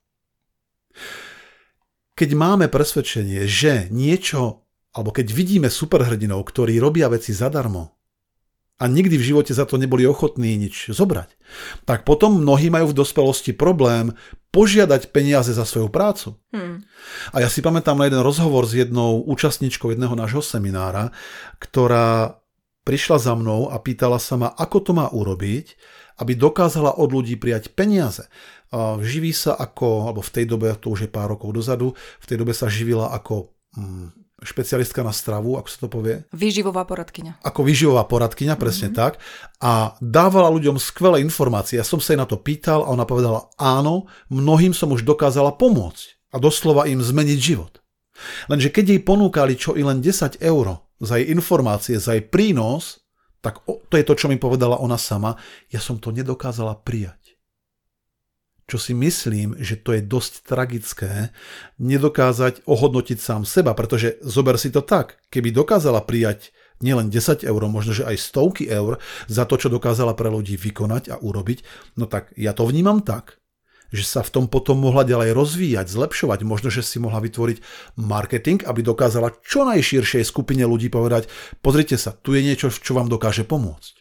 Keď 2.14 2.30
máme 2.38 2.66
presvedčenie, 2.70 3.50
že 3.50 3.90
niečo, 3.90 4.62
alebo 4.94 5.10
keď 5.10 5.32
vidíme 5.32 5.66
superhrdinov, 5.66 6.46
ktorí 6.46 6.78
robia 6.78 7.10
veci 7.10 7.34
zadarmo, 7.34 8.01
a 8.80 8.84
nikdy 8.90 9.14
v 9.14 9.26
živote 9.34 9.52
za 9.54 9.68
to 9.68 9.78
neboli 9.78 10.02
ochotní 10.08 10.58
nič 10.58 10.90
zobrať, 10.90 11.36
tak 11.86 12.02
potom 12.02 12.42
mnohí 12.42 12.72
majú 12.72 12.90
v 12.90 12.98
dospelosti 12.98 13.54
problém 13.54 14.16
požiadať 14.52 15.14
peniaze 15.14 15.54
za 15.54 15.64
svoju 15.64 15.88
prácu. 15.88 16.36
Hmm. 16.52 16.84
A 17.32 17.40
ja 17.40 17.48
si 17.48 17.64
pamätám 17.64 17.96
na 17.96 18.10
jeden 18.10 18.20
rozhovor 18.20 18.68
s 18.68 18.76
jednou 18.76 19.24
účastničkou 19.24 19.94
jedného 19.94 20.12
nášho 20.12 20.44
seminára, 20.44 21.14
ktorá 21.62 22.36
prišla 22.82 23.18
za 23.22 23.32
mnou 23.38 23.70
a 23.70 23.78
pýtala 23.78 24.18
sa 24.18 24.34
ma, 24.34 24.48
ako 24.50 24.78
to 24.82 24.92
má 24.92 25.06
urobiť, 25.14 25.78
aby 26.20 26.36
dokázala 26.36 26.98
od 26.98 27.08
ľudí 27.14 27.38
prijať 27.40 27.72
peniaze. 27.72 28.28
Živí 28.98 29.32
sa 29.32 29.56
ako, 29.56 30.10
alebo 30.10 30.20
v 30.20 30.32
tej 30.34 30.44
dobe, 30.50 30.74
to 30.76 30.92
už 30.92 31.06
je 31.06 31.10
pár 31.10 31.32
rokov 31.32 31.54
dozadu, 31.54 31.94
v 31.94 32.26
tej 32.26 32.36
dobe 32.40 32.52
sa 32.52 32.68
živila 32.68 33.14
ako 33.14 33.54
mm, 33.78 34.21
špecialistka 34.42 35.06
na 35.06 35.14
stravu, 35.14 35.54
ako 35.56 35.68
sa 35.70 35.78
to 35.80 35.88
povie. 35.88 36.26
Výživová 36.34 36.82
poradkyňa. 36.84 37.42
Ako 37.46 37.62
výživová 37.62 38.04
poradkyňa, 38.06 38.58
presne 38.58 38.90
mm-hmm. 38.90 39.00
tak. 39.00 39.22
A 39.62 39.94
dávala 40.02 40.50
ľuďom 40.50 40.76
skvelé 40.82 41.22
informácie. 41.22 41.78
Ja 41.78 41.86
som 41.86 42.02
sa 42.02 42.12
jej 42.12 42.20
na 42.20 42.26
to 42.26 42.38
pýtal 42.38 42.82
a 42.82 42.90
ona 42.90 43.06
povedala, 43.06 43.48
áno, 43.56 44.10
mnohým 44.28 44.74
som 44.74 44.90
už 44.90 45.06
dokázala 45.06 45.54
pomôcť 45.54 46.34
a 46.34 46.36
doslova 46.42 46.90
im 46.90 46.98
zmeniť 47.00 47.38
život. 47.38 47.78
Lenže 48.50 48.68
keď 48.68 48.84
jej 48.92 49.00
ponúkali 49.02 49.54
čo 49.56 49.74
i 49.78 49.82
len 49.86 50.02
10 50.04 50.42
eur 50.42 50.66
za 51.02 51.14
jej 51.18 51.30
informácie, 51.32 51.96
za 51.98 52.18
jej 52.18 52.22
prínos, 52.22 53.02
tak 53.42 53.62
to 53.66 53.94
je 53.98 54.06
to, 54.06 54.14
čo 54.14 54.26
mi 54.30 54.38
povedala 54.38 54.78
ona 54.78 54.94
sama, 54.94 55.34
ja 55.66 55.82
som 55.82 55.98
to 55.98 56.14
nedokázala 56.14 56.78
prijať 56.78 57.21
čo 58.72 58.80
si 58.80 58.96
myslím, 58.96 59.60
že 59.60 59.76
to 59.76 59.92
je 59.92 60.00
dosť 60.00 60.48
tragické, 60.48 61.28
nedokázať 61.76 62.64
ohodnotiť 62.64 63.20
sám 63.20 63.44
seba, 63.44 63.76
pretože 63.76 64.16
zober 64.24 64.56
si 64.56 64.72
to 64.72 64.80
tak, 64.80 65.20
keby 65.28 65.52
dokázala 65.52 66.00
prijať 66.00 66.56
nielen 66.80 67.12
10 67.12 67.44
eur, 67.44 67.62
možno 67.68 67.92
že 67.92 68.08
aj 68.08 68.16
stovky 68.16 68.64
eur 68.72 68.96
za 69.28 69.44
to, 69.44 69.60
čo 69.60 69.68
dokázala 69.68 70.16
pre 70.16 70.32
ľudí 70.32 70.56
vykonať 70.56 71.12
a 71.12 71.20
urobiť, 71.20 71.68
no 72.00 72.08
tak 72.08 72.32
ja 72.32 72.56
to 72.56 72.64
vnímam 72.64 73.04
tak, 73.04 73.36
že 73.92 74.08
sa 74.08 74.24
v 74.24 74.40
tom 74.40 74.44
potom 74.48 74.80
mohla 74.80 75.04
ďalej 75.04 75.36
rozvíjať, 75.36 75.92
zlepšovať, 75.92 76.40
možno, 76.48 76.72
že 76.72 76.80
si 76.80 76.96
mohla 76.96 77.20
vytvoriť 77.20 77.60
marketing, 78.00 78.64
aby 78.64 78.80
dokázala 78.80 79.36
čo 79.44 79.68
najširšej 79.68 80.24
skupine 80.24 80.64
ľudí 80.64 80.88
povedať, 80.88 81.28
pozrite 81.60 82.00
sa, 82.00 82.16
tu 82.16 82.32
je 82.32 82.40
niečo, 82.40 82.72
čo 82.72 82.96
vám 82.96 83.12
dokáže 83.12 83.44
pomôcť. 83.44 84.00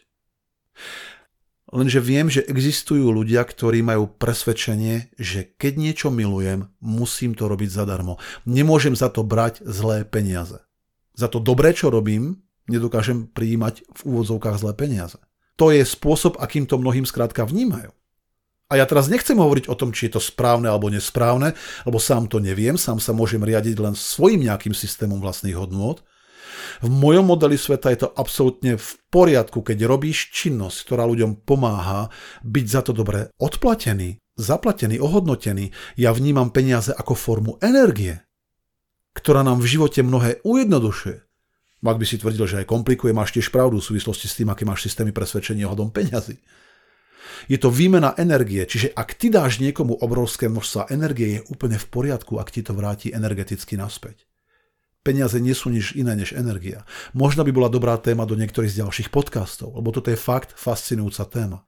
Lenže 1.72 2.04
viem, 2.04 2.28
že 2.28 2.44
existujú 2.44 3.08
ľudia, 3.08 3.40
ktorí 3.48 3.80
majú 3.80 4.04
presvedčenie, 4.04 5.16
že 5.16 5.56
keď 5.56 5.72
niečo 5.80 6.08
milujem, 6.12 6.68
musím 6.84 7.32
to 7.32 7.48
robiť 7.48 7.72
zadarmo. 7.72 8.20
Nemôžem 8.44 8.92
za 8.92 9.08
to 9.08 9.24
brať 9.24 9.64
zlé 9.64 10.04
peniaze. 10.04 10.60
Za 11.16 11.32
to 11.32 11.40
dobré, 11.40 11.72
čo 11.72 11.88
robím, 11.88 12.44
nedokážem 12.68 13.24
prijímať 13.32 13.88
v 13.88 14.00
úvodzovkách 14.04 14.60
zlé 14.60 14.72
peniaze. 14.76 15.16
To 15.56 15.72
je 15.72 15.80
spôsob, 15.80 16.36
akým 16.36 16.68
to 16.68 16.76
mnohým 16.76 17.08
skrátka 17.08 17.48
vnímajú. 17.48 17.88
A 18.68 18.80
ja 18.80 18.84
teraz 18.84 19.08
nechcem 19.08 19.36
hovoriť 19.36 19.68
o 19.68 19.76
tom, 19.76 19.92
či 19.96 20.08
je 20.08 20.16
to 20.16 20.20
správne 20.20 20.68
alebo 20.68 20.92
nesprávne, 20.92 21.56
lebo 21.88 22.00
sám 22.00 22.28
to 22.28 22.40
neviem, 22.40 22.76
sám 22.80 23.00
sa 23.00 23.16
môžem 23.16 23.40
riadiť 23.40 23.76
len 23.80 23.92
svojim 23.92 24.44
nejakým 24.44 24.72
systémom 24.72 25.20
vlastných 25.20 25.56
hodnôt, 25.56 26.00
v 26.82 26.88
mojom 26.90 27.26
modeli 27.26 27.56
sveta 27.56 27.90
je 27.92 28.06
to 28.06 28.08
absolútne 28.14 28.76
v 28.76 28.88
poriadku, 29.08 29.62
keď 29.62 29.86
robíš 29.86 30.32
činnosť, 30.34 30.88
ktorá 30.88 31.04
ľuďom 31.08 31.46
pomáha 31.46 32.10
byť 32.42 32.66
za 32.66 32.80
to 32.86 32.92
dobre 32.96 33.30
odplatený, 33.38 34.18
zaplatený, 34.36 34.98
ohodnotený. 34.98 35.70
Ja 35.98 36.10
vnímam 36.16 36.50
peniaze 36.50 36.90
ako 36.92 37.14
formu 37.14 37.52
energie, 37.60 38.24
ktorá 39.12 39.44
nám 39.44 39.60
v 39.60 39.70
živote 39.78 40.00
mnohé 40.00 40.40
ujednodušuje. 40.42 41.18
Ak 41.82 41.98
by 41.98 42.06
si 42.06 42.14
tvrdil, 42.14 42.46
že 42.46 42.58
aj 42.62 42.70
komplikuje, 42.70 43.10
máš 43.10 43.34
tiež 43.34 43.50
pravdu 43.50 43.82
v 43.82 43.88
súvislosti 43.90 44.30
s 44.30 44.38
tým, 44.38 44.54
aké 44.54 44.62
máš 44.62 44.86
systémy 44.86 45.10
presvedčenia 45.10 45.66
ohľadom 45.66 45.90
peňazí. 45.90 46.38
Je 47.50 47.58
to 47.58 47.74
výmena 47.74 48.14
energie, 48.14 48.62
čiže 48.62 48.94
ak 48.94 49.18
ty 49.18 49.26
dáš 49.26 49.58
niekomu 49.58 49.98
obrovské 49.98 50.46
množstva 50.46 50.94
energie, 50.94 51.38
je 51.38 51.44
úplne 51.50 51.74
v 51.74 51.86
poriadku, 51.90 52.38
ak 52.38 52.54
ti 52.54 52.62
to 52.62 52.70
vráti 52.70 53.10
energeticky 53.10 53.74
naspäť. 53.74 54.30
Peniaze 55.02 55.42
nie 55.42 55.50
sú 55.50 55.66
nič 55.66 55.98
iné 55.98 56.14
než 56.14 56.30
energia. 56.30 56.86
Možno 57.10 57.42
by 57.42 57.50
bola 57.50 57.66
dobrá 57.66 57.98
téma 57.98 58.22
do 58.22 58.38
niektorých 58.38 58.70
z 58.70 58.86
ďalších 58.86 59.10
podcastov, 59.10 59.74
lebo 59.74 59.90
toto 59.90 60.14
je 60.14 60.18
fakt 60.18 60.54
fascinujúca 60.54 61.26
téma. 61.26 61.58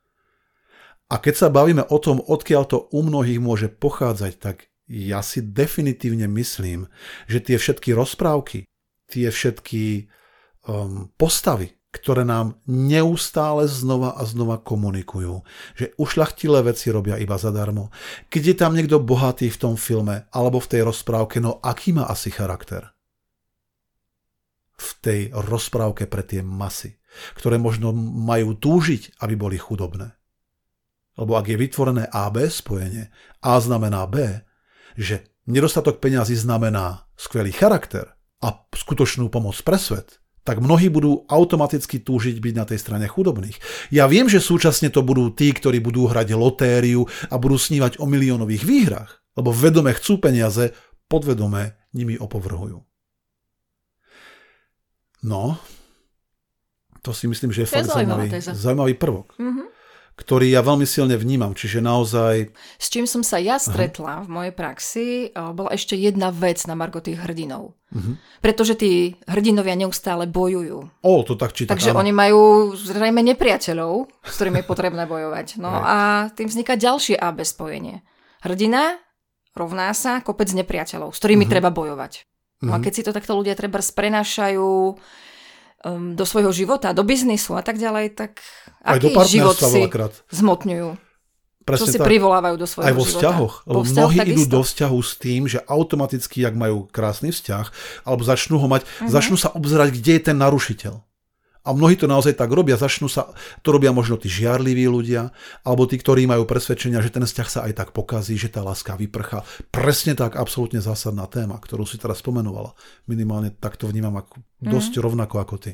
A 1.10 1.18
keď 1.18 1.34
sa 1.34 1.48
bavíme 1.50 1.82
o 1.90 1.98
tom, 1.98 2.22
odkiaľ 2.22 2.62
to 2.64 2.78
u 2.94 3.02
mnohých 3.02 3.42
môže 3.42 3.68
pochádzať, 3.74 4.32
tak 4.38 4.70
ja 4.86 5.18
si 5.20 5.42
definitívne 5.42 6.30
myslím, 6.30 6.86
že 7.26 7.42
tie 7.42 7.58
všetky 7.58 7.90
rozprávky, 7.92 8.70
tie 9.10 9.28
všetky 9.28 10.08
um, 10.70 11.10
postavy, 11.18 11.74
ktoré 11.90 12.22
nám 12.22 12.58
neustále 12.70 13.66
znova 13.66 14.14
a 14.14 14.22
znova 14.26 14.62
komunikujú, 14.62 15.42
že 15.74 15.94
ušľachtilé 15.98 16.66
veci 16.66 16.90
robia 16.90 17.18
iba 17.18 17.38
zadarmo. 17.38 17.90
Keď 18.30 18.42
je 18.42 18.56
tam 18.58 18.74
niekto 18.74 18.98
bohatý 19.02 19.50
v 19.50 19.60
tom 19.60 19.74
filme 19.74 20.26
alebo 20.30 20.58
v 20.58 20.70
tej 20.70 20.82
rozprávke, 20.86 21.38
no 21.38 21.58
aký 21.62 21.94
má 21.94 22.06
asi 22.06 22.30
charakter? 22.30 22.93
V 24.74 24.90
tej 25.00 25.20
rozprávke 25.30 26.10
pre 26.10 26.26
tie 26.26 26.42
masy, 26.42 26.98
ktoré 27.38 27.58
možno 27.58 27.94
majú 27.96 28.58
túžiť, 28.58 29.22
aby 29.22 29.34
boli 29.38 29.56
chudobné. 29.58 30.14
Lebo 31.14 31.38
ak 31.38 31.46
je 31.46 31.60
vytvorené 31.60 32.10
AB 32.10 32.50
spojenie, 32.50 33.14
A 33.38 33.62
znamená 33.62 34.02
B, 34.10 34.42
že 34.98 35.30
nedostatok 35.46 36.02
peňazí 36.02 36.34
znamená 36.34 37.06
skvelý 37.14 37.54
charakter 37.54 38.18
a 38.42 38.66
skutočnú 38.74 39.30
pomoc 39.30 39.54
pre 39.62 39.78
svet, 39.78 40.18
tak 40.44 40.60
mnohí 40.60 40.92
budú 40.92 41.24
automaticky 41.30 42.04
túžiť 42.04 42.36
byť 42.36 42.54
na 42.54 42.68
tej 42.68 42.78
strane 42.82 43.06
chudobných. 43.08 43.88
Ja 43.88 44.04
viem, 44.04 44.28
že 44.28 44.44
súčasne 44.44 44.92
to 44.92 45.00
budú 45.00 45.32
tí, 45.32 45.54
ktorí 45.54 45.80
budú 45.80 46.04
hrať 46.10 46.36
lotériu 46.36 47.08
a 47.32 47.40
budú 47.40 47.56
snívať 47.56 47.96
o 48.02 48.04
miliónových 48.04 48.64
výhrách, 48.66 49.10
lebo 49.40 49.54
vedome 49.56 49.96
chcú 49.96 50.20
peniaze, 50.20 50.76
podvedome 51.08 51.80
nimi 51.96 52.20
opovrhujú. 52.20 52.84
No, 55.24 55.56
to 57.00 57.16
si 57.16 57.24
myslím, 57.24 57.50
že 57.50 57.64
je, 57.64 57.68
to 57.68 57.80
fakt 57.80 57.88
je 57.88 57.92
zaujímavý, 57.96 58.28
zaujímavý 58.38 58.94
prvok. 59.00 59.32
Mm-hmm 59.40 59.74
ktorý 60.14 60.46
ja 60.46 60.62
veľmi 60.62 60.86
silne 60.86 61.18
vnímam, 61.18 61.58
čiže 61.58 61.82
naozaj... 61.82 62.54
S 62.78 62.86
čím 62.86 63.02
som 63.02 63.26
sa 63.26 63.42
ja 63.42 63.58
stretla 63.58 64.22
Aha. 64.22 64.24
v 64.24 64.28
mojej 64.30 64.52
praxi, 64.54 65.06
bola 65.34 65.74
ešte 65.74 65.98
jedna 65.98 66.30
vec 66.30 66.62
na 66.70 66.78
margo 66.78 67.02
tých 67.02 67.18
hrdinov. 67.18 67.74
Uh-huh. 67.90 68.14
Pretože 68.38 68.78
tí 68.78 69.18
hrdinovia 69.26 69.74
neustále 69.74 70.30
bojujú. 70.30 70.86
O, 71.02 71.12
to 71.26 71.34
tak 71.34 71.50
či 71.50 71.66
Takže 71.66 71.90
áno. 71.90 72.06
oni 72.06 72.14
majú 72.14 72.42
zrejme 72.78 73.26
nepriateľov, 73.34 74.06
s 74.22 74.32
ktorými 74.38 74.62
je 74.62 74.70
potrebné 74.70 75.02
bojovať. 75.10 75.58
No 75.58 75.82
a 75.82 76.30
tým 76.30 76.46
vzniká 76.46 76.78
ďalšie 76.78 77.18
AB 77.18 77.42
spojenie. 77.42 78.06
Hrdina 78.46 79.02
rovná 79.58 79.90
sa 79.98 80.22
kopec 80.22 80.46
nepriateľov, 80.54 81.10
s 81.10 81.18
ktorými 81.18 81.42
uh-huh. 81.42 81.54
treba 81.58 81.74
bojovať. 81.74 82.22
No 82.64 82.72
a 82.74 82.78
mhm. 82.80 82.84
keď 82.84 82.92
si 82.92 83.02
to 83.04 83.12
takto 83.12 83.36
ľudia 83.36 83.54
treba 83.54 83.78
prenášajú 83.78 84.68
um, 85.84 86.16
do 86.16 86.24
svojho 86.24 86.50
života, 86.50 86.96
do 86.96 87.04
biznisu 87.04 87.54
a 87.54 87.62
tak 87.62 87.76
ďalej, 87.76 88.16
tak 88.16 88.40
Aj 88.80 88.96
aký 88.96 89.12
život 89.28 89.56
si 89.56 89.84
veľakrát. 89.84 90.12
zmotňujú? 90.32 90.88
Presne 91.64 91.88
Čo 91.88 91.96
si 91.96 92.00
tak. 92.00 92.08
privolávajú 92.12 92.56
do 92.60 92.68
svojho 92.68 92.88
Aj 92.92 92.92
vo 92.92 93.08
vzťahoch. 93.08 93.54
Lebo 93.64 93.80
mnohí 93.88 94.18
idú 94.36 94.44
do 94.44 94.60
vzťahu 94.60 94.98
s 95.00 95.12
tým, 95.16 95.48
že 95.48 95.64
automaticky, 95.64 96.44
ak 96.44 96.52
majú 96.52 96.84
krásny 96.92 97.32
vzťah, 97.32 97.66
alebo 98.04 98.20
začnú 98.20 98.60
ho 98.60 98.68
mať, 98.68 98.84
uh-huh. 98.84 99.08
začnú 99.08 99.40
sa 99.40 99.48
obzerať, 99.56 99.96
kde 99.96 100.12
je 100.20 100.22
ten 100.28 100.36
narušiteľ. 100.36 101.00
A 101.64 101.72
mnohí 101.72 101.96
to 101.96 102.04
naozaj 102.04 102.36
tak 102.36 102.52
robia, 102.52 102.76
začnú 102.76 103.08
sa, 103.08 103.32
to 103.64 103.72
robia 103.72 103.88
možno 103.88 104.20
tí 104.20 104.28
žiarliví 104.28 104.84
ľudia, 104.84 105.32
alebo 105.64 105.88
tí, 105.88 105.96
ktorí 105.96 106.28
majú 106.28 106.44
presvedčenia, 106.44 107.00
že 107.00 107.08
ten 107.08 107.24
vzťah 107.24 107.48
sa 107.48 107.64
aj 107.64 107.72
tak 107.72 107.88
pokazí, 107.96 108.36
že 108.36 108.52
tá 108.52 108.60
láska 108.60 109.00
vyprcha. 109.00 109.48
Presne 109.72 110.12
tak, 110.12 110.36
absolútne 110.36 110.84
zásadná 110.84 111.24
téma, 111.24 111.56
ktorú 111.56 111.88
si 111.88 111.96
teraz 111.96 112.20
spomenovala. 112.20 112.76
Minimálne 113.08 113.48
tak 113.48 113.80
to 113.80 113.88
vnímam 113.88 114.12
ako, 114.12 114.44
dosť 114.60 115.00
mm. 115.00 115.02
rovnako 115.08 115.36
ako 115.40 115.56
ty. 115.56 115.72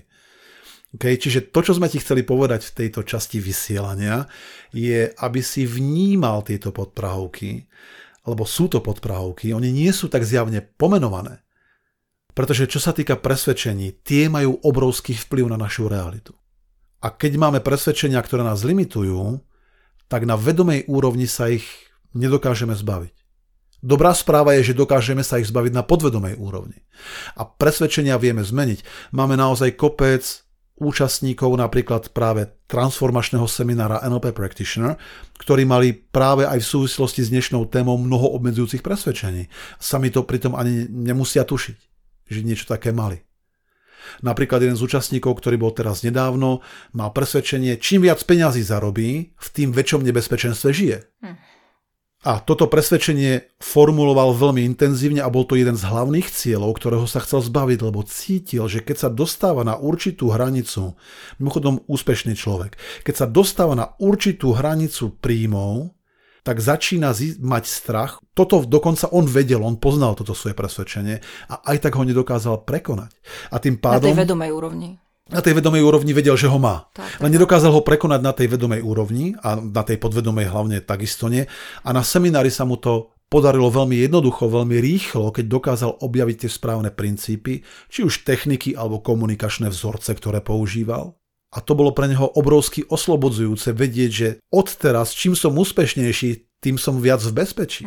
Okay, 0.91 1.19
čiže 1.19 1.55
to, 1.55 1.63
čo 1.63 1.75
sme 1.75 1.87
ti 1.87 2.03
chceli 2.03 2.27
povedať 2.27 2.67
v 2.67 2.75
tejto 2.87 3.07
časti 3.07 3.39
vysielania, 3.39 4.27
je, 4.75 5.11
aby 5.23 5.39
si 5.43 5.63
vnímal 5.63 6.43
tieto 6.43 6.75
podprahovky, 6.75 7.67
lebo 8.27 8.43
sú 8.47 8.67
to 8.67 8.83
podprahovky, 8.83 9.55
oni 9.55 9.71
nie 9.71 9.91
sú 9.95 10.11
tak 10.11 10.27
zjavne 10.27 10.63
pomenované. 10.63 11.43
Pretože 12.33 12.71
čo 12.71 12.79
sa 12.79 12.95
týka 12.95 13.19
presvedčení, 13.19 14.03
tie 14.07 14.31
majú 14.31 14.63
obrovský 14.63 15.15
vplyv 15.15 15.51
na 15.51 15.59
našu 15.59 15.91
realitu. 15.91 16.35
A 17.01 17.09
keď 17.09 17.41
máme 17.41 17.61
presvedčenia, 17.65 18.21
ktoré 18.21 18.45
nás 18.45 18.61
limitujú, 18.61 19.41
tak 20.11 20.29
na 20.29 20.37
vedomej 20.37 20.85
úrovni 20.91 21.25
sa 21.25 21.49
ich 21.49 21.65
nedokážeme 22.13 22.77
zbaviť. 22.77 23.15
Dobrá 23.81 24.13
správa 24.13 24.53
je, 24.61 24.73
že 24.73 24.77
dokážeme 24.77 25.25
sa 25.25 25.41
ich 25.41 25.49
zbaviť 25.49 25.73
na 25.73 25.81
podvedomej 25.81 26.37
úrovni. 26.37 26.85
A 27.41 27.49
presvedčenia 27.49 28.21
vieme 28.21 28.45
zmeniť. 28.45 28.85
Máme 29.17 29.41
naozaj 29.41 29.81
kopec 29.81 30.45
účastníkov 30.77 31.57
napríklad 31.57 32.13
práve 32.13 32.53
transformačného 32.69 33.49
seminára 33.49 34.05
NLP 34.05 34.37
Practitioner, 34.37 35.01
ktorí 35.41 35.65
mali 35.65 35.97
práve 35.97 36.45
aj 36.45 36.61
v 36.61 36.71
súvislosti 36.77 37.25
s 37.25 37.33
dnešnou 37.33 37.69
témou 37.73 37.97
mnoho 37.97 38.37
obmedzujúcich 38.37 38.85
presvedčení. 38.85 39.49
Sami 39.81 40.13
to 40.13 40.29
pritom 40.29 40.53
ani 40.53 40.85
nemusia 40.89 41.49
tušiť 41.49 41.90
že 42.31 42.47
niečo 42.47 42.71
také 42.71 42.95
mali. 42.95 43.27
Napríklad 44.25 44.65
jeden 44.65 44.79
z 44.79 44.85
účastníkov, 44.85 45.39
ktorý 45.39 45.61
bol 45.61 45.73
teraz 45.77 46.03
nedávno, 46.03 46.65
mal 46.97 47.13
presvedčenie, 47.13 47.77
čím 47.79 48.09
viac 48.09 48.23
peňazí 48.25 48.65
zarobí, 48.65 49.37
v 49.37 49.49
tým 49.53 49.71
väčšom 49.71 50.03
nebezpečenstve 50.03 50.71
žije. 50.73 50.99
Hm. 51.21 51.37
A 52.21 52.37
toto 52.37 52.69
presvedčenie 52.69 53.49
formuloval 53.65 54.37
veľmi 54.37 54.61
intenzívne 54.61 55.25
a 55.25 55.33
bol 55.33 55.49
to 55.49 55.57
jeden 55.57 55.73
z 55.73 55.89
hlavných 55.89 56.29
cieľov, 56.29 56.77
ktorého 56.77 57.09
sa 57.09 57.25
chcel 57.25 57.41
zbaviť, 57.41 57.81
lebo 57.81 58.05
cítil, 58.05 58.69
že 58.69 58.85
keď 58.85 59.09
sa 59.09 59.09
dostáva 59.09 59.65
na 59.65 59.81
určitú 59.81 60.29
hranicu, 60.29 61.01
mimochodom 61.41 61.81
úspešný 61.89 62.37
človek, 62.37 62.77
keď 63.09 63.25
sa 63.25 63.27
dostáva 63.29 63.73
na 63.73 63.97
určitú 63.97 64.53
hranicu 64.53 65.17
príjmov, 65.17 65.97
tak 66.51 66.59
začína 66.59 67.15
mať 67.39 67.65
strach. 67.71 68.19
Toto 68.35 68.67
dokonca 68.67 69.07
on 69.15 69.23
vedel, 69.31 69.63
on 69.63 69.79
poznal 69.79 70.19
toto 70.19 70.35
svoje 70.35 70.59
presvedčenie 70.59 71.23
a 71.47 71.63
aj 71.63 71.87
tak 71.87 71.95
ho 71.95 72.03
nedokázal 72.03 72.67
prekonať. 72.67 73.15
A 73.55 73.63
tým 73.63 73.79
Na 73.79 73.83
pádom... 73.87 74.11
tej 74.11 74.19
vedomej 74.27 74.51
úrovni. 74.51 74.99
na 75.31 75.39
tej 75.39 75.55
vedomej 75.63 75.87
úrovni 75.87 76.11
vedel, 76.11 76.35
že 76.35 76.51
ho 76.51 76.59
má. 76.59 76.91
Tak, 76.91 77.07
tak, 77.07 77.21
Len 77.23 77.31
nedokázal 77.31 77.71
ho 77.71 77.87
prekonať 77.87 78.19
na 78.19 78.35
tej 78.35 78.51
vedomej 78.51 78.83
úrovni 78.83 79.39
a 79.39 79.63
na 79.63 79.87
tej 79.87 80.03
podvedomej 80.03 80.51
hlavne 80.51 80.83
takisto 80.83 81.31
nie. 81.31 81.47
A 81.87 81.95
na 81.95 82.03
seminári 82.03 82.51
sa 82.51 82.67
mu 82.67 82.75
to 82.75 83.15
podarilo 83.31 83.71
veľmi 83.71 84.03
jednoducho, 84.03 84.51
veľmi 84.51 84.75
rýchlo, 84.83 85.31
keď 85.31 85.47
dokázal 85.47 86.03
objaviť 86.03 86.37
tie 86.43 86.51
správne 86.51 86.91
princípy, 86.91 87.63
či 87.87 88.03
už 88.03 88.27
techniky 88.27 88.75
alebo 88.75 88.99
komunikačné 88.99 89.71
vzorce, 89.71 90.19
ktoré 90.19 90.43
používal. 90.43 91.15
A 91.51 91.59
to 91.59 91.75
bolo 91.75 91.91
pre 91.91 92.07
neho 92.07 92.31
obrovsky 92.39 92.87
oslobodzujúce 92.87 93.75
vedieť, 93.75 94.11
že 94.11 94.29
odteraz, 94.55 95.11
čím 95.15 95.35
som 95.35 95.59
úspešnejší, 95.59 96.63
tým 96.63 96.79
som 96.79 97.03
viac 97.03 97.19
v 97.27 97.35
bezpečí. 97.35 97.85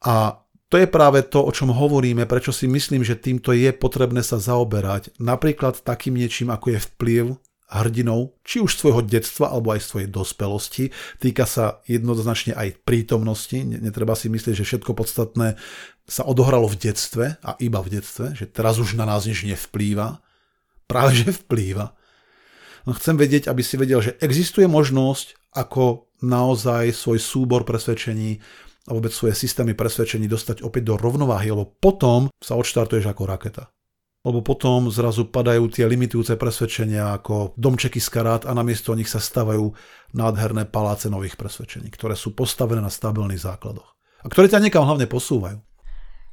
A 0.00 0.40
to 0.66 0.80
je 0.80 0.88
práve 0.88 1.22
to, 1.28 1.44
o 1.44 1.52
čom 1.52 1.70
hovoríme, 1.70 2.26
prečo 2.26 2.50
si 2.50 2.66
myslím, 2.66 3.06
že 3.06 3.14
týmto 3.14 3.54
je 3.54 3.70
potrebné 3.70 4.24
sa 4.24 4.40
zaoberať. 4.40 5.14
Napríklad 5.22 5.84
takým 5.84 6.16
niečím, 6.18 6.50
ako 6.50 6.74
je 6.74 6.80
vplyv 6.82 7.24
hrdinov, 7.66 8.38
či 8.46 8.62
už 8.62 8.78
svojho 8.78 9.02
detstva 9.02 9.50
alebo 9.50 9.74
aj 9.74 9.82
svojej 9.82 10.06
dospelosti. 10.06 10.94
Týka 11.18 11.44
sa 11.46 11.82
jednoznačne 11.90 12.54
aj 12.54 12.82
prítomnosti. 12.86 13.58
Ne- 13.58 13.82
Netreba 13.82 14.14
si 14.14 14.30
myslieť, 14.30 14.62
že 14.62 14.66
všetko 14.66 14.94
podstatné 14.94 15.58
sa 16.06 16.22
odohralo 16.22 16.70
v 16.70 16.78
detstve 16.78 17.24
a 17.42 17.58
iba 17.58 17.82
v 17.82 17.98
detstve, 17.98 18.38
že 18.38 18.46
teraz 18.46 18.78
už 18.78 18.94
na 18.94 19.02
nás 19.02 19.26
nič 19.26 19.42
nevplýva. 19.42 20.22
Práve 20.86 21.18
že 21.18 21.34
vplýva. 21.34 21.98
Chcem 22.86 23.18
vedieť, 23.18 23.50
aby 23.50 23.66
si 23.66 23.74
vedel, 23.74 23.98
že 23.98 24.14
existuje 24.22 24.70
možnosť, 24.70 25.50
ako 25.58 26.06
naozaj 26.22 26.94
svoj 26.94 27.18
súbor 27.18 27.66
presvedčení 27.66 28.38
a 28.86 28.94
vôbec 28.94 29.10
svoje 29.10 29.34
systémy 29.34 29.74
presvedčení 29.74 30.30
dostať 30.30 30.62
opäť 30.62 30.82
do 30.86 30.94
rovnováhy, 30.94 31.50
lebo 31.50 31.66
potom 31.66 32.30
sa 32.38 32.54
odštartuješ 32.54 33.10
ako 33.10 33.22
raketa. 33.26 33.64
Lebo 34.22 34.42
potom 34.42 34.90
zrazu 34.90 35.26
padajú 35.26 35.70
tie 35.70 35.86
limitujúce 35.86 36.34
presvedčenia 36.34 37.14
ako 37.14 37.54
domčeky 37.58 37.98
z 38.02 38.08
karát 38.10 38.42
a 38.46 38.54
namiesto 38.54 38.94
nich 38.94 39.10
sa 39.10 39.22
stavajú 39.22 39.70
nádherné 40.14 40.66
paláce 40.66 41.06
nových 41.06 41.38
presvedčení, 41.38 41.90
ktoré 41.94 42.18
sú 42.18 42.34
postavené 42.34 42.82
na 42.82 42.90
stabilných 42.90 43.42
základoch. 43.42 43.94
A 44.22 44.26
ktoré 44.26 44.50
ťa 44.50 44.62
niekam 44.62 44.82
hlavne 44.82 45.06
posúvajú. 45.06 45.62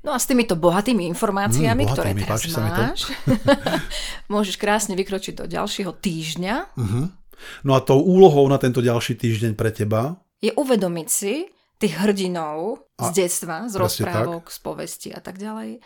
No 0.04 0.12
a 0.12 0.20
s 0.20 0.28
týmito 0.28 0.54
bohatými 0.54 1.08
informáciami, 1.08 1.84
Mm, 1.84 1.90
ktoré 1.90 2.12
bohatými, 2.12 2.22
teraz 2.22 2.42
mi 2.44 2.52
to. 2.52 2.60
máš, 2.60 3.02
môžeš 4.34 4.56
krásne 4.56 4.94
vykročiť 4.94 5.34
do 5.34 5.46
ďalšieho 5.46 5.92
týždňa. 5.92 6.56
No 7.64 7.72
a 7.72 7.80
tou 7.80 8.00
úlohou 8.00 8.44
na 8.46 8.60
tento 8.60 8.80
ďalší 8.80 9.16
týždeň 9.16 9.52
pre 9.54 9.72
teba 9.72 10.20
Je 10.40 10.52
uvedomiť 10.52 11.08
si 11.08 11.48
tých 11.76 11.96
hrdinov 11.98 12.84
z 12.96 13.10
A- 13.10 13.16
detstva, 13.16 13.56
z 13.68 13.76
rozprávok, 13.76 14.48
z 14.48 14.58
povesti 14.60 15.10
a 15.10 15.20
tak 15.20 15.36
ďalej. 15.36 15.80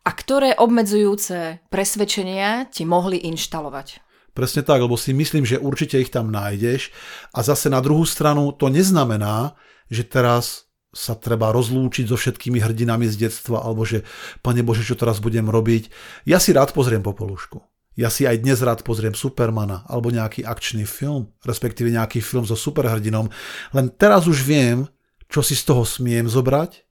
A 0.00 0.10
ktoré 0.10 0.56
obmedzujúce 0.56 1.60
presvedčenia 1.68 2.64
ti 2.66 2.88
mohli 2.88 3.20
inštalovať. 3.28 4.00
Presne 4.32 4.62
tak, 4.62 4.80
lebo 4.80 4.96
si 4.96 5.12
myslím, 5.12 5.44
že 5.44 5.60
určite 5.60 6.00
ich 6.00 6.08
tam 6.08 6.30
nájdeš. 6.30 6.88
A 7.32 7.42
zase 7.42 7.68
na 7.68 7.82
druhú 7.82 8.06
stranu 8.06 8.52
to 8.52 8.68
neznamená, 8.68 9.52
že 9.88 10.00
teraz 10.02 10.69
sa 10.90 11.14
treba 11.14 11.54
rozlúčiť 11.54 12.10
so 12.10 12.18
všetkými 12.18 12.58
hrdinami 12.58 13.06
z 13.06 13.30
detstva, 13.30 13.62
alebo 13.62 13.86
že, 13.86 14.02
pane 14.42 14.66
Bože, 14.66 14.82
čo 14.82 14.98
teraz 14.98 15.22
budem 15.22 15.46
robiť. 15.46 15.90
Ja 16.26 16.42
si 16.42 16.50
rád 16.50 16.74
pozriem 16.74 17.02
Popolušku. 17.02 17.62
Ja 17.98 18.10
si 18.10 18.26
aj 18.26 18.42
dnes 18.42 18.58
rád 18.62 18.82
pozriem 18.82 19.14
Supermana, 19.14 19.86
alebo 19.86 20.10
nejaký 20.10 20.42
akčný 20.46 20.86
film, 20.86 21.30
respektíve 21.46 21.90
nejaký 21.90 22.22
film 22.22 22.46
so 22.46 22.58
superhrdinom. 22.58 23.30
Len 23.74 23.86
teraz 23.94 24.26
už 24.26 24.42
viem, 24.42 24.86
čo 25.30 25.46
si 25.46 25.54
z 25.54 25.62
toho 25.70 25.86
smiem 25.86 26.26
zobrať 26.26 26.90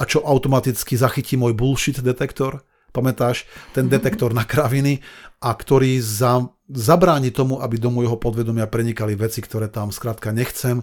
a 0.00 0.02
čo 0.08 0.24
automaticky 0.24 0.96
zachytí 0.96 1.36
môj 1.36 1.52
bullshit 1.52 2.00
detektor. 2.00 2.64
Pamätáš, 2.96 3.44
ten 3.76 3.92
detektor 3.92 4.32
na 4.32 4.48
kraviny 4.48 5.04
a 5.44 5.52
ktorý 5.52 6.00
za, 6.00 6.48
zabráni 6.64 7.28
tomu, 7.28 7.60
aby 7.60 7.76
do 7.76 7.92
môjho 7.92 8.16
podvedomia 8.16 8.64
prenikali 8.64 9.12
veci, 9.12 9.44
ktoré 9.44 9.68
tam 9.68 9.92
skrátka 9.92 10.32
nechcem, 10.32 10.80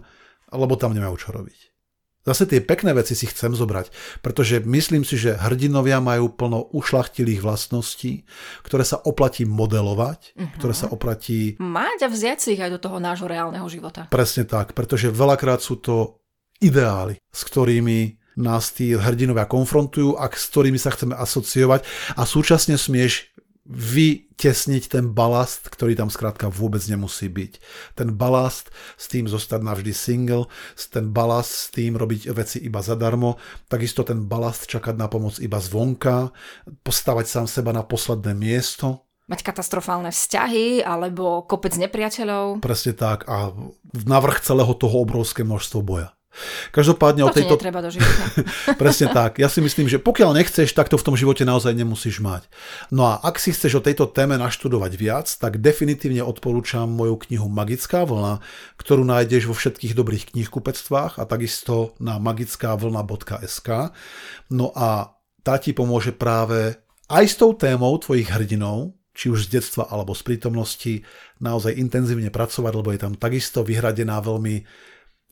lebo 0.54 0.78
tam 0.78 0.94
nemajú 0.94 1.18
čo 1.18 1.34
robiť. 1.34 1.73
Zase 2.24 2.48
tie 2.48 2.64
pekné 2.64 2.96
veci 2.96 3.20
si 3.20 3.28
chcem 3.28 3.52
zobrať, 3.52 3.92
pretože 4.24 4.64
myslím 4.64 5.04
si, 5.04 5.20
že 5.20 5.36
hrdinovia 5.36 6.00
majú 6.00 6.32
plno 6.32 6.72
ušlachtilých 6.72 7.44
vlastností, 7.44 8.24
ktoré 8.64 8.88
sa 8.88 9.04
oplatí 9.04 9.44
modelovať, 9.44 10.40
ktoré 10.56 10.72
sa 10.72 10.88
oplatí 10.88 11.60
Mať 11.60 12.08
a 12.08 12.10
vziať 12.10 12.38
si 12.40 12.50
ich 12.56 12.64
aj 12.64 12.80
do 12.80 12.80
toho 12.80 13.04
nášho 13.04 13.28
reálneho 13.28 13.68
života. 13.68 14.08
Presne 14.08 14.48
tak, 14.48 14.72
pretože 14.72 15.12
veľakrát 15.12 15.60
sú 15.60 15.76
to 15.76 16.24
ideály, 16.64 17.20
s 17.28 17.44
ktorými 17.44 18.24
nás 18.40 18.72
tí 18.72 18.96
hrdinovia 18.96 19.44
konfrontujú 19.44 20.16
a 20.16 20.32
s 20.32 20.48
ktorými 20.48 20.80
sa 20.80 20.96
chceme 20.96 21.14
asociovať 21.14 21.86
a 22.18 22.24
súčasne 22.24 22.80
smieš 22.80 23.36
vytesniť 23.64 24.92
ten 24.92 25.16
balast, 25.16 25.72
ktorý 25.72 25.96
tam 25.96 26.12
skrátka 26.12 26.52
vôbec 26.52 26.84
nemusí 26.84 27.32
byť. 27.32 27.54
Ten 27.96 28.12
balast 28.12 28.76
s 29.00 29.08
tým 29.08 29.32
zostať 29.32 29.64
navždy 29.64 29.96
single, 29.96 30.52
ten 30.92 31.16
balast 31.16 31.52
s 31.52 31.66
tým 31.72 31.96
robiť 31.96 32.28
veci 32.36 32.60
iba 32.60 32.84
zadarmo, 32.84 33.40
takisto 33.72 34.04
ten 34.04 34.28
balast 34.28 34.68
čakať 34.68 35.00
na 35.00 35.08
pomoc 35.08 35.40
iba 35.40 35.64
zvonka, 35.64 36.36
postavať 36.84 37.26
sám 37.28 37.46
seba 37.48 37.72
na 37.72 37.88
posledné 37.88 38.36
miesto, 38.36 39.08
Mať 39.24 39.40
katastrofálne 39.40 40.12
vzťahy 40.12 40.84
alebo 40.84 41.48
kopec 41.48 41.72
nepriateľov. 41.80 42.60
presne 42.60 42.92
tak 42.92 43.24
a 43.32 43.56
navrh 44.04 44.44
celého 44.44 44.76
toho 44.76 45.08
obrovské 45.08 45.48
množstvo 45.48 45.80
boja. 45.80 46.12
Každopádne 46.74 47.24
o 47.26 47.30
To 47.30 47.38
ti 47.38 47.46
tejto... 47.46 47.56
netreba 47.62 47.80
do 47.86 47.94
života. 47.94 48.24
Presne 48.82 49.08
tak. 49.14 49.38
Ja 49.38 49.48
si 49.48 49.62
myslím, 49.62 49.86
že 49.86 50.02
pokiaľ 50.02 50.34
nechceš, 50.38 50.74
tak 50.74 50.90
to 50.90 50.98
v 50.98 51.06
tom 51.06 51.16
živote 51.16 51.46
naozaj 51.46 51.74
nemusíš 51.78 52.20
mať. 52.20 52.50
No 52.90 53.06
a 53.06 53.22
ak 53.22 53.38
si 53.38 53.54
chceš 53.54 53.80
o 53.80 53.86
tejto 53.86 54.10
téme 54.10 54.36
naštudovať 54.42 54.92
viac, 54.98 55.28
tak 55.30 55.62
definitívne 55.62 56.26
odporúčam 56.26 56.90
moju 56.90 57.22
knihu 57.30 57.46
Magická 57.48 58.04
vlna, 58.04 58.42
ktorú 58.82 59.06
nájdeš 59.06 59.46
vo 59.46 59.56
všetkých 59.56 59.94
dobrých 59.94 60.24
knihkupectvách 60.34 61.22
a 61.22 61.24
takisto 61.30 61.94
na 62.02 62.18
magickavlna.sk. 62.18 63.94
No 64.50 64.74
a 64.74 65.14
tá 65.46 65.60
ti 65.62 65.76
pomôže 65.76 66.16
práve 66.16 66.82
aj 67.12 67.26
s 67.30 67.36
tou 67.38 67.54
témou 67.54 67.94
tvojich 68.00 68.32
hrdinov, 68.32 68.96
či 69.14 69.30
už 69.30 69.46
z 69.46 69.62
detstva 69.62 69.86
alebo 69.94 70.18
z 70.18 70.26
prítomnosti, 70.26 70.94
naozaj 71.38 71.78
intenzívne 71.78 72.34
pracovať, 72.34 72.74
lebo 72.74 72.90
je 72.90 73.00
tam 73.00 73.14
takisto 73.14 73.62
vyhradená 73.62 74.18
veľmi 74.18 74.66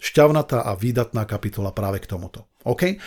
šťavnatá 0.01 0.65
a 0.65 0.73
výdatná 0.73 1.23
kapitola 1.23 1.69
práve 1.69 2.01
k 2.01 2.09
tomuto. 2.09 2.49
OK? 2.65 2.97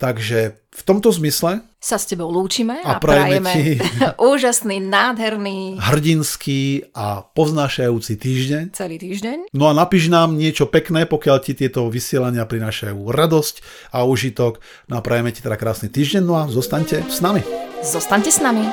Takže 0.00 0.56
v 0.72 0.82
tomto 0.82 1.12
zmysle 1.12 1.60
Sa 1.76 2.00
s 2.00 2.08
tebou 2.08 2.32
lúčime 2.32 2.80
A 2.80 2.96
a, 2.96 2.98
prajeme 2.98 3.44
prajeme 3.44 3.52
ti- 3.52 3.76
úžasný, 4.32 4.80
nádherný 4.80 5.76
hrdinský 5.76 6.88
a 6.96 7.20
poznášajúci 7.20 8.16
týždeň. 8.16 8.64
celý 8.72 8.96
týždeň. 8.96 9.52
No 9.52 9.68
a 9.68 9.76
napíš 9.76 10.08
nám 10.08 10.40
niečo 10.40 10.64
pekné, 10.64 11.04
pokiaľ 11.04 11.36
ti 11.44 11.52
tieto 11.52 11.84
vysielania 11.92 12.48
prinášajú 12.48 12.96
radosť 12.96 13.54
a 13.92 14.08
užitok. 14.08 14.64
No 14.88 14.96
a 14.96 15.04
prajeme 15.04 15.36
ti 15.36 15.44
teda 15.44 15.60
krásny 15.60 15.92
týždeň, 15.92 16.22
no 16.24 16.40
a 16.40 16.48
zostaňte 16.48 17.04
s 17.04 17.20
nami. 17.20 17.44
Zostaňte 17.84 18.32
s 18.32 18.40
nami. 18.40 18.64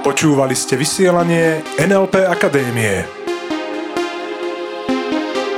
Počúvali 0.00 0.56
ste 0.56 0.74
vysielanie 0.74 1.60
NLP 1.78 2.26
Akadémie. 2.26 3.21